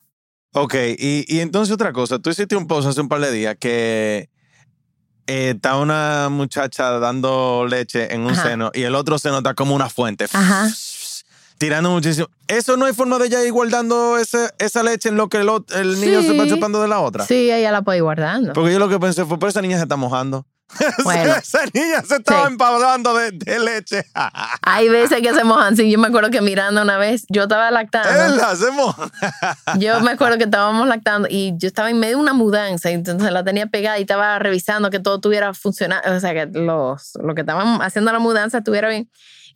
Ok, 0.53 0.75
y, 0.99 1.25
y 1.29 1.41
entonces 1.41 1.73
otra 1.73 1.93
cosa, 1.93 2.19
tú 2.19 2.31
hiciste 2.31 2.57
un 2.57 2.67
post 2.67 2.89
hace 2.89 3.01
un 3.01 3.09
par 3.09 3.21
de 3.21 3.31
días 3.31 3.57
que 3.61 4.29
eh, 5.29 5.53
está 5.55 5.77
una 5.77 6.29
muchacha 6.29 6.91
dando 6.99 7.67
leche 7.69 8.13
en 8.13 8.23
un 8.23 8.33
Ajá. 8.33 8.43
seno 8.49 8.71
y 8.75 8.83
el 8.83 8.97
otro 8.97 9.19
seno 9.19 9.39
está 9.39 9.55
como 9.55 9.75
una 9.77 9.89
fuente. 9.89 10.27
Ajá. 10.33 10.69
Tirando 11.59 11.91
muchísimo. 11.91 12.27
¿Eso 12.49 12.77
no 12.79 12.87
hay 12.87 12.95
forma 12.95 13.19
de 13.19 13.27
ella 13.27 13.45
ir 13.45 13.53
guardando 13.53 14.17
ese- 14.19 14.49
esa 14.59 14.83
leche 14.83 15.11
en 15.11 15.17
lo 15.17 15.29
que 15.29 15.37
el, 15.37 15.49
el 15.75 16.01
niño 16.01 16.23
se 16.23 16.37
va 16.37 16.49
chupando 16.49 16.81
de 16.81 16.89
la 16.89 17.01
otra? 17.01 17.27
Sí, 17.27 17.51
ella 17.51 17.71
la 17.71 17.83
puede 17.83 17.99
ir 17.99 18.03
guardando. 18.03 18.53
Porque 18.55 18.73
yo 18.73 18.79
lo 18.79 18.89
que 18.89 18.99
pensé 18.99 19.25
fue, 19.27 19.39
pero 19.39 19.51
esa 19.51 19.61
niña 19.63 19.77
se 19.77 19.83
está 19.83 19.97
mojando. 19.97 20.47
Bueno. 21.05 21.35
esa 21.35 21.61
niña 21.73 22.03
se 22.07 22.17
estaba 22.17 22.47
Sí. 22.47 22.53
empavando 22.53 23.15
de, 23.15 23.31
de 23.33 23.59
leche. 23.59 24.05
Hay 24.63 24.89
veces 24.89 25.21
que 25.21 25.35
se 25.35 25.45
mojan. 25.45 25.77
Sí, 25.77 25.91
yo 25.91 25.99
me 25.99 26.09
acuerdo 26.09 26.31
que 26.31 26.41
mirando 26.41 26.83
una 26.83 26.97
vez, 26.99 27.25
yo 27.29 27.43
estaba 27.45 27.69
Es 27.69 27.73
lactando. 27.75 28.73
moja. 28.73 29.11
Yo 29.79 30.01
me 30.01 30.13
acuerdo 30.13 30.39
que 30.39 30.45
estábamos 30.45 30.87
lactando 30.89 31.29
y 31.31 31.53
yo 31.57 31.67
estaba 31.69 31.91
en 31.91 31.99
medio 32.01 32.17
de 32.17 32.23
una 32.23 32.33
mudanza, 32.33 32.91
entonces 32.91 33.31
la 33.31 33.45
tenía 33.45 33.67
pegada 33.67 33.99
y 33.99 34.03
estaba 34.03 34.39
revisando 34.39 34.91
que 34.91 34.99
todo 35.01 35.21
tuviera 35.21 35.53
funcionando, 35.55 36.11
o 36.15 36.21
sea, 36.21 36.33
que 36.33 36.47
los, 36.59 37.13
lo 37.23 37.35
que 37.35 37.41
estaban 37.43 37.81
haciendo 37.83 38.13
la 38.13 38.19
mudanza 38.19 38.59
estuviera 38.59 38.89
bien. 38.89 39.09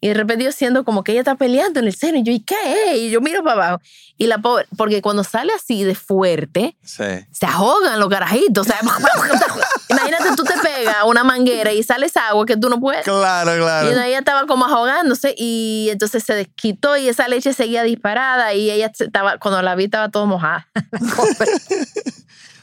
Y 0.05 0.09
de 0.09 0.13
repente 0.15 0.45
yo 0.45 0.53
siento 0.53 0.85
como 0.85 1.03
que 1.03 1.13
ella 1.13 1.23
está 1.23 1.35
peleando 1.35 1.81
en 1.81 1.87
el 1.87 1.95
seno 1.95 2.19
y 2.19 2.23
yo, 2.25 2.31
¿y 2.31 2.41
qué? 2.41 2.97
Y 2.99 3.09
yo 3.11 3.23
miro 3.23 3.43
para 3.43 3.55
abajo. 3.69 3.83
Y 4.19 4.27
la 4.27 4.37
pobre, 4.37 4.67
porque 4.77 5.01
cuando 5.01 5.25
sale 5.25 5.51
así 5.55 5.83
de 5.83 5.95
fuerte, 5.95 6.77
Sí. 6.85 7.05
se 7.33 7.47
ahogan 7.47 7.99
los 7.99 8.11
carajitos. 8.11 8.67
O 8.67 8.71
sea, 8.71 8.79
imagínate 9.89 10.37
tú 10.37 10.45
te 10.45 10.53
pegas 10.63 10.97
a 10.97 11.05
una 11.07 11.25
manguera 11.25 11.73
y 11.73 11.83
sales 11.83 12.15
agua 12.19 12.45
que 12.45 12.59
tú 12.59 12.69
no 12.69 12.79
puedes. 12.81 13.03
Claro, 13.03 13.55
Y 13.57 13.61
claro. 13.61 13.89
entonces 13.89 14.09
ella 14.11 14.19
estaba 14.19 14.47
como 14.47 14.67
ahogándose 14.67 15.35
y 15.39 15.89
entonces 15.91 16.23
se 16.23 16.35
desquitó 16.35 16.99
y 16.99 17.09
esa 17.09 17.27
leche 17.27 17.55
seguía 17.55 17.83
disparada 17.83 18.53
y 18.53 18.71
ella 18.71 18.93
estaba, 18.99 19.39
cuando 19.39 19.63
la 19.63 19.75
vi 19.75 19.85
estaba 19.85 20.11
todo 20.11 20.27
mojada. 20.27 20.69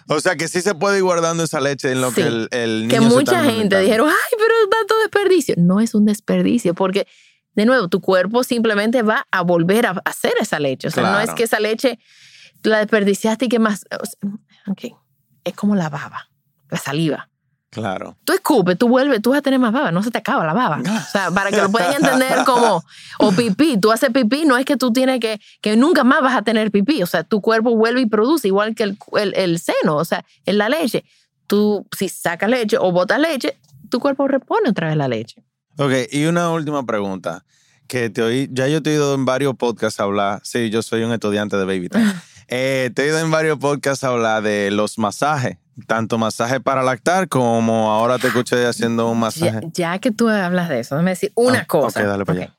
O 0.07 0.19
sea 0.19 0.35
que 0.35 0.47
sí 0.49 0.61
se 0.61 0.75
puede 0.75 0.97
ir 0.97 1.03
guardando 1.03 1.43
esa 1.43 1.61
leche 1.61 1.89
en 1.91 2.01
lo 2.01 2.09
Sí. 2.09 2.15
que 2.15 2.21
el, 2.23 2.47
el 2.51 2.87
niño 2.87 2.89
que 2.89 2.97
se 2.97 3.03
está 3.03 3.15
mucha 3.15 3.43
gente 3.45 3.79
dijeron, 3.79 4.09
ay, 4.09 4.37
pero 4.37 4.53
tanto 4.69 4.99
desperdicio. 4.99 5.55
No 5.57 5.79
es 5.79 5.95
un 5.95 6.05
desperdicio 6.05 6.73
porque, 6.73 7.07
de 7.55 7.65
nuevo, 7.65 7.87
tu 7.89 8.01
cuerpo 8.01 8.43
simplemente 8.43 9.01
va 9.01 9.27
a 9.31 9.41
volver 9.41 9.85
a 9.87 9.91
hacer 10.05 10.33
esa 10.39 10.59
leche. 10.59 10.87
O 10.87 10.91
sea, 10.91 11.03
no 11.03 11.19
es 11.19 11.25
Claro. 11.25 11.35
que 11.35 11.43
esa 11.43 11.59
leche 11.59 11.99
la 12.63 12.79
desperdiciaste 12.79 13.45
y 13.45 13.49
que 13.49 13.59
más... 13.59 13.85
o 13.91 14.05
sea, 14.05 14.31
ok, 14.67 14.97
es 15.43 15.53
como 15.55 15.75
la 15.75 15.89
baba, 15.89 16.29
la 16.69 16.77
saliva. 16.77 17.27
Claro. 17.71 18.17
Tú 18.25 18.33
escupes, 18.33 18.77
tú 18.77 18.89
vuelves, 18.89 19.21
tú 19.21 19.29
vas 19.29 19.39
a 19.39 19.41
tener 19.41 19.57
más 19.57 19.71
baba, 19.71 19.91
no 19.93 20.03
se 20.03 20.11
te 20.11 20.17
acaba 20.17 20.45
la 20.45 20.51
baba. 20.53 20.81
O 20.85 21.11
sea, 21.11 21.31
para 21.31 21.51
que 21.51 21.61
lo 21.61 21.71
puedan 21.71 21.93
entender 21.95 22.43
como, 22.45 22.83
o 23.17 23.31
pipí, 23.31 23.77
tú 23.79 23.93
haces 23.93 24.09
pipí, 24.09 24.43
no 24.43 24.57
es 24.57 24.65
que 24.65 24.75
tú 24.75 24.91
tienes 24.91 25.21
que, 25.21 25.39
que 25.61 25.77
nunca 25.77 26.03
más 26.03 26.21
vas 26.21 26.35
a 26.35 26.41
tener 26.41 26.69
pipí, 26.69 27.01
o 27.01 27.05
sea, 27.07 27.23
tu 27.23 27.39
cuerpo 27.39 27.73
vuelve 27.77 28.01
y 28.01 28.05
produce, 28.07 28.49
igual 28.49 28.75
que 28.75 28.83
el, 28.83 28.97
el, 29.13 29.33
el 29.37 29.59
seno, 29.59 29.95
o 29.95 30.03
sea, 30.03 30.25
en 30.45 30.57
la 30.57 30.67
leche. 30.67 31.05
Tú, 31.47 31.87
si 31.97 32.09
sacas 32.09 32.49
leche 32.49 32.77
o 32.77 32.91
botas 32.91 33.19
leche, 33.19 33.57
tu 33.89 33.99
cuerpo 34.01 34.27
repone 34.27 34.69
otra 34.69 34.89
vez 34.89 34.97
la 34.97 35.07
leche. 35.07 35.41
Ok, 35.77 35.91
y 36.11 36.25
una 36.25 36.49
última 36.51 36.85
pregunta. 36.85 37.43
Que 37.87 38.09
te 38.09 38.21
oí, 38.21 38.47
ya 38.51 38.67
yo 38.67 38.81
te 38.81 38.91
he 38.91 38.93
oído 38.93 39.13
en 39.15 39.25
varios 39.25 39.55
podcasts 39.55 39.99
hablar. 39.99 40.39
Sí, 40.43 40.69
yo 40.69 40.81
soy 40.81 41.03
un 41.03 41.11
estudiante 41.11 41.57
de 41.57 41.65
Baby 41.65 41.89
Time. 41.89 42.13
Eh, 42.53 42.91
te 42.93 43.03
he 43.03 43.05
oído 43.05 43.19
en 43.19 43.31
varios 43.31 43.57
podcasts 43.59 44.03
hablar 44.03 44.43
de 44.43 44.71
los 44.71 44.97
masajes. 44.97 45.57
Tanto 45.87 46.17
masaje 46.17 46.59
para 46.59 46.83
lactar 46.83 47.29
como 47.29 47.89
ahora 47.91 48.19
te 48.19 48.27
escuché 48.27 48.65
haciendo 48.65 49.09
un 49.09 49.19
masaje. 49.21 49.61
ya 49.73 49.97
que 49.99 50.11
tú 50.11 50.27
hablas 50.27 50.67
de 50.67 50.81
eso, 50.81 50.95
déjame 50.95 51.11
decir 51.11 51.31
una 51.35 51.59
Ah, 51.59 51.65
cosa. 51.65 52.01
ok, 52.01 52.05
dale 52.05 52.25
para 52.25 52.39
allá. 52.41 52.57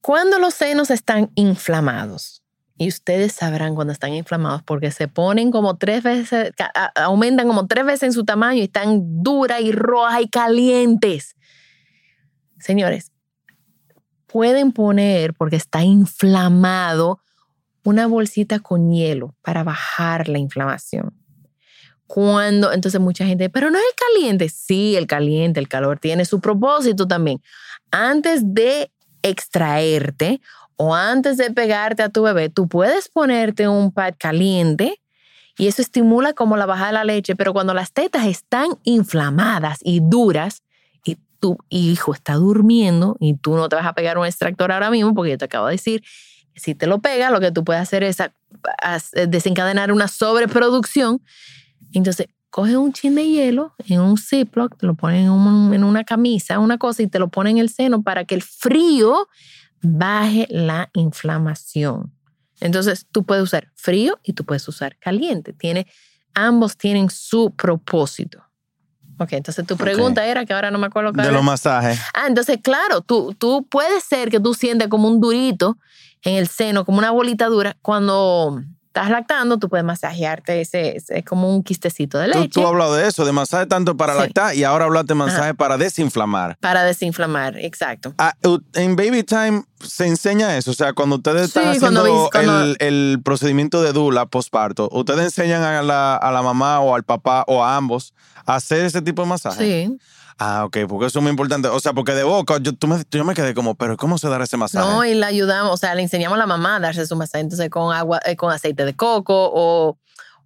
Cuando 0.00 0.40
los 0.40 0.54
senos 0.54 0.90
están 0.90 1.30
inflamados, 1.36 2.42
y 2.76 2.88
ustedes 2.88 3.34
sabrán 3.34 3.76
cuando 3.76 3.92
están 3.92 4.14
inflamados 4.14 4.64
porque 4.64 4.90
se 4.90 5.06
ponen 5.06 5.52
como 5.52 5.76
tres 5.76 6.02
veces, 6.02 6.50
aumentan 6.96 7.46
como 7.46 7.68
tres 7.68 7.84
veces 7.86 8.02
en 8.02 8.12
su 8.12 8.24
tamaño 8.24 8.58
y 8.58 8.64
están 8.64 9.22
duras 9.22 9.60
y 9.60 9.70
rojas 9.70 10.22
y 10.22 10.28
calientes. 10.28 11.36
Señores, 12.62 13.10
pueden 14.26 14.72
poner, 14.72 15.34
porque 15.34 15.56
está 15.56 15.82
inflamado, 15.82 17.20
una 17.84 18.06
bolsita 18.06 18.60
con 18.60 18.92
hielo 18.92 19.34
para 19.42 19.64
bajar 19.64 20.28
la 20.28 20.38
inflamación. 20.38 21.12
Cuando, 22.06 22.72
entonces 22.72 23.00
mucha 23.00 23.26
gente, 23.26 23.50
pero 23.50 23.70
no 23.70 23.78
es 23.78 23.84
el 23.84 23.96
caliente. 23.96 24.48
Sí, 24.48 24.96
el 24.96 25.06
caliente, 25.06 25.60
el 25.60 25.68
calor 25.68 25.98
tiene 25.98 26.24
su 26.24 26.40
propósito 26.40 27.08
también. 27.08 27.42
Antes 27.90 28.42
de 28.54 28.92
extraerte 29.22 30.40
o 30.76 30.94
antes 30.94 31.36
de 31.36 31.50
pegarte 31.50 32.02
a 32.02 32.08
tu 32.08 32.22
bebé, 32.22 32.48
tú 32.48 32.68
puedes 32.68 33.08
ponerte 33.08 33.66
un 33.66 33.92
pad 33.92 34.14
caliente 34.18 35.00
y 35.58 35.66
eso 35.66 35.82
estimula 35.82 36.32
como 36.32 36.56
la 36.56 36.66
bajada 36.66 36.88
de 36.88 36.92
la 36.94 37.04
leche, 37.04 37.34
pero 37.34 37.52
cuando 37.52 37.74
las 37.74 37.92
tetas 37.92 38.26
están 38.26 38.78
inflamadas 38.84 39.78
y 39.82 40.00
duras 40.00 40.62
tu 41.42 41.58
hijo 41.70 42.14
está 42.14 42.34
durmiendo 42.34 43.16
y 43.18 43.34
tú 43.34 43.56
no 43.56 43.68
te 43.68 43.74
vas 43.74 43.84
a 43.84 43.94
pegar 43.94 44.16
un 44.16 44.24
extractor 44.24 44.70
ahora 44.70 44.90
mismo 44.92 45.12
porque 45.12 45.32
yo 45.32 45.38
te 45.38 45.46
acabo 45.46 45.66
de 45.66 45.72
decir 45.72 46.04
si 46.54 46.76
te 46.76 46.86
lo 46.86 47.00
pegas, 47.00 47.32
lo 47.32 47.40
que 47.40 47.50
tú 47.50 47.64
puedes 47.64 47.82
hacer 47.82 48.04
es 48.04 48.20
a- 48.20 48.32
desencadenar 49.26 49.90
una 49.90 50.06
sobreproducción. 50.06 51.20
Entonces, 51.92 52.28
coge 52.50 52.76
un 52.76 52.92
chin 52.92 53.16
de 53.16 53.26
hielo 53.26 53.74
en 53.88 54.00
un 54.00 54.16
Ziploc, 54.18 54.76
te 54.76 54.86
lo 54.86 54.94
ponen 54.94 55.24
en 55.24 55.82
una 55.84 56.04
camisa, 56.04 56.60
una 56.60 56.78
cosa, 56.78 57.02
y 57.02 57.08
te 57.08 57.18
lo 57.18 57.28
ponen 57.28 57.56
en 57.56 57.62
el 57.62 57.70
seno 57.70 58.02
para 58.02 58.24
que 58.24 58.34
el 58.36 58.42
frío 58.42 59.28
baje 59.82 60.46
la 60.50 60.90
inflamación. 60.92 62.12
Entonces, 62.60 63.06
tú 63.10 63.24
puedes 63.24 63.42
usar 63.42 63.72
frío 63.74 64.20
y 64.22 64.34
tú 64.34 64.44
puedes 64.44 64.68
usar 64.68 64.96
caliente. 64.98 65.52
Tiene, 65.52 65.88
ambos 66.34 66.76
tienen 66.76 67.10
su 67.10 67.50
propósito. 67.50 68.44
Ok, 69.22 69.32
entonces 69.32 69.66
tu 69.66 69.76
pregunta 69.76 70.26
era 70.26 70.44
que 70.44 70.52
ahora 70.52 70.70
no 70.70 70.78
me 70.78 70.86
acuerdo 70.86 71.12
De 71.12 71.22
era. 71.22 71.32
los 71.32 71.42
masajes. 71.44 71.98
Ah, 72.14 72.26
entonces, 72.26 72.58
claro, 72.62 73.00
tú, 73.00 73.34
tú 73.38 73.66
puedes 73.70 74.02
ser 74.04 74.30
que 74.30 74.40
tú 74.40 74.54
sientes 74.54 74.88
como 74.88 75.08
un 75.08 75.20
durito 75.20 75.76
en 76.22 76.34
el 76.36 76.48
seno, 76.48 76.84
como 76.84 76.98
una 76.98 77.10
bolita 77.10 77.46
dura, 77.46 77.76
cuando 77.82 78.62
estás 78.92 79.08
lactando, 79.08 79.56
tú 79.58 79.70
puedes 79.70 79.84
masajearte 79.86 80.60
ese, 80.60 80.96
ese- 80.98 81.24
como 81.24 81.48
un 81.48 81.62
quistecito 81.62 82.18
de 82.18 82.30
Tú, 82.30 82.38
leche 82.40 82.50
tú 82.50 82.60
has 82.60 82.66
hablado 82.66 82.94
de 82.94 83.08
eso, 83.08 83.24
de 83.24 83.32
masaje 83.32 83.64
tanto 83.64 83.96
para 83.96 84.12
Sí. 84.12 84.18
lactar 84.20 84.54
y 84.54 84.64
ahora 84.64 84.84
hablaste 84.84 85.08
de 85.08 85.14
masaje 85.14 85.54
para 85.54 85.78
desinflamar. 85.78 86.58
para 86.60 86.84
desinflamar, 86.84 87.56
exacto. 87.58 88.12
Ah, 88.18 88.34
en 88.74 88.94
Baby 88.96 89.22
Time 89.22 89.64
se 89.80 90.06
enseña 90.06 90.56
eso. 90.58 90.72
O 90.72 90.74
sea, 90.74 90.92
cuando 90.92 91.16
ustedes 91.16 91.50
Sí, 91.50 91.58
están 91.58 91.78
cuando 91.80 92.00
haciendo 92.02 92.22
vis- 92.24 92.30
cuando- 92.30 92.60
el, 92.64 92.76
el 92.80 93.20
procedimiento 93.24 93.80
de 93.82 93.92
Dula 93.94 94.26
postparto, 94.26 94.90
ustedes 94.92 95.24
enseñan 95.24 95.62
a 95.62 95.82
la, 95.82 96.14
a 96.16 96.30
la 96.30 96.42
mamá 96.42 96.80
o 96.80 96.94
al 96.94 97.02
papá 97.02 97.44
o 97.46 97.64
a 97.64 97.76
ambos 97.76 98.12
a 98.44 98.56
hacer 98.56 98.84
ese 98.84 99.00
tipo 99.00 99.22
de 99.22 99.28
masaje. 99.28 99.86
Sí. 99.88 99.98
Ah, 100.44 100.64
ok, 100.64 100.78
porque 100.88 101.06
eso 101.06 101.18
es 101.18 101.22
muy 101.22 101.30
importante. 101.30 101.68
O 101.68 101.78
sea, 101.78 101.92
porque 101.92 102.12
de 102.12 102.24
boca 102.24 102.58
yo, 102.60 102.72
tú 102.74 102.88
me, 102.88 103.00
yo 103.10 103.24
me 103.24 103.34
quedé 103.34 103.54
como, 103.54 103.74
pero 103.76 103.96
¿cómo 103.96 104.18
se 104.18 104.28
dará 104.28 104.42
ese 104.44 104.56
masaje? 104.56 104.84
No, 104.84 105.04
y 105.04 105.14
le 105.14 105.24
ayudamos, 105.24 105.72
o 105.72 105.76
sea, 105.76 105.94
le 105.94 106.02
enseñamos 106.02 106.34
a 106.36 106.38
la 106.40 106.46
mamá 106.46 106.76
a 106.76 106.80
darse 106.80 107.06
su 107.06 107.14
masaje, 107.16 107.42
entonces 107.42 107.70
con 107.70 107.94
agua, 107.94 108.18
eh, 108.24 108.34
con 108.34 108.50
aceite 108.52 108.84
de 108.84 108.94
coco 108.94 109.34
o, 109.54 109.98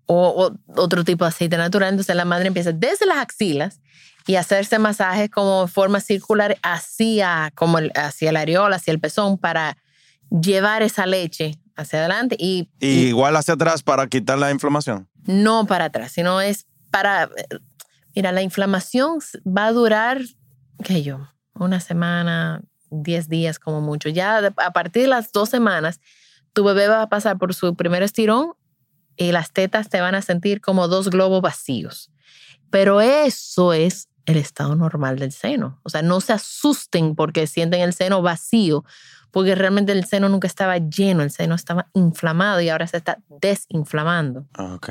o- 0.06 0.44
o 0.46 0.52
otro 0.82 1.02
tipo 1.04 1.24
de 1.24 1.30
aceite 1.30 1.56
natural. 1.56 1.90
Entonces 1.90 2.14
la 2.14 2.24
madre 2.26 2.48
empieza 2.48 2.72
desde 2.72 3.06
las 3.06 3.18
axilas 3.18 3.80
y 4.26 4.34
hacerse 4.36 4.78
masajes 4.78 5.30
como 5.30 5.62
en 5.62 5.68
forma 5.68 6.00
circular 6.00 6.58
hacia, 6.62 7.50
como 7.54 7.78
el, 7.78 7.90
hacia 7.94 8.32
la 8.32 8.40
areola, 8.40 8.76
hacia 8.76 8.92
el 8.92 9.00
pezón, 9.00 9.38
para 9.38 9.76
llevar 10.30 10.82
esa 10.82 11.06
leche 11.06 11.58
hacia 11.76 12.00
adelante 12.00 12.36
y, 12.38 12.68
y 12.80 12.86
y 12.86 13.06
igual 13.08 13.36
hacia 13.36 13.54
atrás 13.54 13.82
para 13.82 14.06
quitar 14.08 14.36
la 14.38 14.50
inflamación. 14.50 15.08
no 15.24 15.66
para 15.66 15.86
atrás, 15.86 16.12
sino 16.12 16.40
es 16.40 16.66
para... 16.90 17.30
Mira, 18.16 18.32
la 18.32 18.40
inflamación 18.40 19.18
va 19.46 19.66
a 19.66 19.72
durar, 19.72 20.22
¿qué 20.82 21.02
yo? 21.02 21.28
Una 21.52 21.80
semana, 21.80 22.62
10 22.90 23.28
días 23.28 23.58
como 23.58 23.82
mucho. 23.82 24.08
Ya 24.08 24.38
a 24.38 24.72
partir 24.72 25.02
de 25.02 25.08
las 25.08 25.32
dos 25.32 25.50
semanas, 25.50 26.00
tu 26.54 26.64
bebé 26.64 26.88
va 26.88 27.02
a 27.02 27.08
pasar 27.10 27.36
por 27.36 27.52
su 27.52 27.76
primer 27.76 28.02
estirón 28.02 28.54
y 29.18 29.32
las 29.32 29.52
tetas 29.52 29.90
te 29.90 30.00
van 30.00 30.14
a 30.14 30.22
sentir 30.22 30.62
como 30.62 30.88
dos 30.88 31.10
globos 31.10 31.42
vacíos. 31.42 32.10
Pero 32.70 33.02
eso 33.02 33.74
es 33.74 34.08
el 34.24 34.38
estado 34.38 34.76
normal 34.76 35.18
del 35.18 35.32
seno. 35.32 35.78
O 35.82 35.90
sea, 35.90 36.00
no 36.00 36.22
se 36.22 36.32
asusten 36.32 37.16
porque 37.16 37.46
sienten 37.46 37.82
el 37.82 37.92
seno 37.92 38.22
vacío, 38.22 38.82
porque 39.36 39.54
realmente 39.54 39.92
el 39.92 40.06
seno 40.06 40.30
nunca 40.30 40.46
estaba 40.46 40.78
lleno, 40.78 41.22
el 41.22 41.30
seno 41.30 41.54
estaba 41.54 41.90
inflamado 41.92 42.62
y 42.62 42.70
ahora 42.70 42.86
se 42.86 42.96
está 42.96 43.18
desinflamando. 43.28 44.46
Ok. 44.56 44.88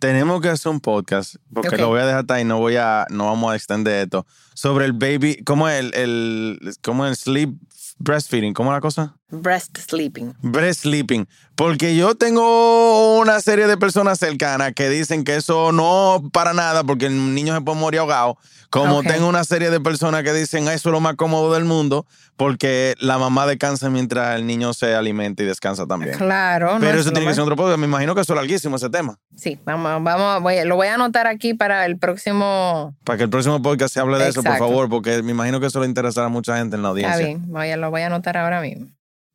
Tenemos 0.00 0.40
que 0.40 0.48
hacer 0.48 0.72
un 0.72 0.80
podcast, 0.80 1.36
porque 1.54 1.68
Ok. 1.68 1.78
lo 1.78 1.86
voy 1.86 2.00
a 2.00 2.06
dejar 2.06 2.20
hasta 2.22 2.34
ahí, 2.34 2.44
no 2.44 2.58
voy 2.58 2.74
a, 2.74 3.06
no 3.10 3.26
vamos 3.26 3.52
a 3.52 3.54
extender 3.54 4.02
esto. 4.02 4.26
Sobre 4.54 4.84
el 4.84 4.94
baby, 4.94 5.44
¿cómo 5.44 5.68
es 5.68 5.78
el, 5.78 5.94
el, 5.94 6.74
cómo 6.82 7.06
es 7.06 7.10
el 7.10 7.16
sleep 7.16 7.54
breastfeeding? 8.00 8.52
¿Cómo 8.52 8.72
es 8.72 8.76
la 8.78 8.80
cosa? 8.80 9.16
Breast 9.34 9.78
sleeping. 9.78 10.34
Breast 10.42 10.82
sleeping. 10.82 11.26
Porque 11.54 11.96
yo 11.96 12.14
tengo 12.14 13.18
una 13.18 13.40
serie 13.40 13.66
de 13.66 13.76
personas 13.78 14.18
cercanas 14.18 14.72
que 14.74 14.88
dicen 14.90 15.24
que 15.24 15.36
eso 15.36 15.72
no 15.72 16.22
para 16.32 16.52
nada, 16.52 16.84
porque 16.84 17.06
el 17.06 17.34
niño 17.34 17.54
se 17.54 17.62
puede 17.62 17.78
morir 17.78 18.00
ahogado. 18.00 18.36
Como 18.68 19.02
tengo 19.02 19.28
una 19.28 19.44
serie 19.44 19.70
de 19.70 19.80
personas 19.80 20.22
que 20.22 20.32
dicen 20.32 20.64
eso 20.68 20.88
es 20.88 20.92
lo 20.92 21.00
más 21.00 21.14
cómodo 21.16 21.52
del 21.54 21.64
mundo, 21.64 22.06
porque 22.36 22.94
la 23.00 23.18
mamá 23.18 23.46
descansa 23.46 23.90
mientras 23.90 24.34
el 24.36 24.46
niño 24.46 24.72
se 24.74 24.94
alimenta 24.94 25.42
y 25.42 25.46
descansa 25.46 25.86
también. 25.86 26.16
Claro, 26.16 26.76
Pero 26.80 26.94
es 26.94 27.00
eso 27.06 27.10
tiene 27.12 27.26
que 27.26 27.34
ser 27.34 27.42
otro 27.42 27.56
podcast. 27.56 27.78
Me 27.78 27.86
imagino 27.86 28.14
que 28.14 28.22
eso 28.22 28.32
es 28.32 28.36
larguísimo 28.36 28.76
ese 28.76 28.88
tema. 28.90 29.18
Sí, 29.36 29.58
vamos, 29.64 30.02
vamos, 30.02 30.42
voy- 30.42 30.64
lo 30.64 30.76
voy 30.76 30.88
a 30.88 30.94
anotar 30.94 31.26
aquí 31.26 31.52
para 31.54 31.84
el 31.86 31.98
próximo. 31.98 32.94
Para 33.04 33.16
que 33.18 33.24
el 33.24 33.30
próximo 33.30 33.60
podcast 33.62 33.92
se 33.94 34.00
hable 34.00 34.18
de 34.18 34.28
eso, 34.28 34.42
por 34.42 34.56
favor, 34.58 34.88
porque 34.88 35.22
me 35.22 35.32
imagino 35.32 35.60
que 35.60 35.66
eso 35.66 35.80
le 35.80 35.86
interesará 35.86 36.26
a 36.26 36.30
mucha 36.30 36.56
gente 36.56 36.76
en 36.76 36.82
la 36.82 36.88
Está 36.88 37.08
audiencia. 37.12 37.26
bien, 37.26 37.44
voy 37.52 37.76
lo 37.76 37.90
voy 37.90 38.02
a 38.02 38.06
anotar 38.06 38.36
ahora 38.38 38.60
mismo. 38.62 38.88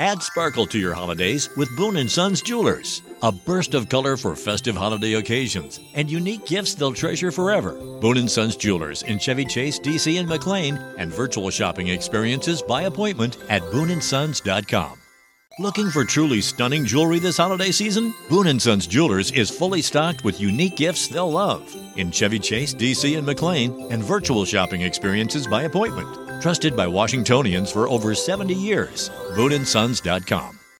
Add 0.00 0.22
sparkle 0.22 0.64
to 0.68 0.78
your 0.78 0.94
holidays 0.94 1.50
with 1.58 1.76
Boone 1.76 2.08
& 2.08 2.08
Sons 2.08 2.40
Jewelers. 2.40 3.02
A 3.22 3.30
burst 3.30 3.74
of 3.74 3.90
color 3.90 4.16
for 4.16 4.34
festive 4.34 4.74
holiday 4.74 5.12
occasions 5.12 5.78
and 5.92 6.10
unique 6.10 6.46
gifts 6.46 6.74
they'll 6.74 6.94
treasure 6.94 7.30
forever. 7.30 7.72
Boone 8.00 8.26
& 8.28 8.28
Sons 8.28 8.56
Jewelers 8.56 9.02
in 9.02 9.18
Chevy 9.18 9.44
Chase, 9.44 9.78
DC 9.78 10.18
and 10.18 10.26
McLean 10.26 10.78
and 10.96 11.12
virtual 11.12 11.50
shopping 11.50 11.88
experiences 11.88 12.62
by 12.62 12.84
appointment 12.84 13.36
at 13.50 13.60
booneandsons.com. 13.64 14.98
Looking 15.58 15.90
for 15.90 16.06
truly 16.06 16.40
stunning 16.40 16.86
jewelry 16.86 17.18
this 17.18 17.36
holiday 17.36 17.70
season? 17.70 18.14
Boone 18.30 18.58
& 18.58 18.60
Sons 18.60 18.86
Jewelers 18.86 19.30
is 19.32 19.50
fully 19.50 19.82
stocked 19.82 20.24
with 20.24 20.40
unique 20.40 20.76
gifts 20.76 21.08
they'll 21.08 21.30
love 21.30 21.76
in 21.96 22.10
Chevy 22.10 22.38
Chase, 22.38 22.72
DC 22.72 23.18
and 23.18 23.26
McLean 23.26 23.92
and 23.92 24.02
virtual 24.02 24.46
shopping 24.46 24.80
experiences 24.80 25.46
by 25.46 25.64
appointment. 25.64 26.29
Trusted 26.40 26.74
by 26.74 26.86
Washingtonians 26.86 27.70
for 27.70 27.88
over 27.88 28.14
70 28.14 28.54
years. 28.54 29.10
BooneandSons.com. 29.34 30.59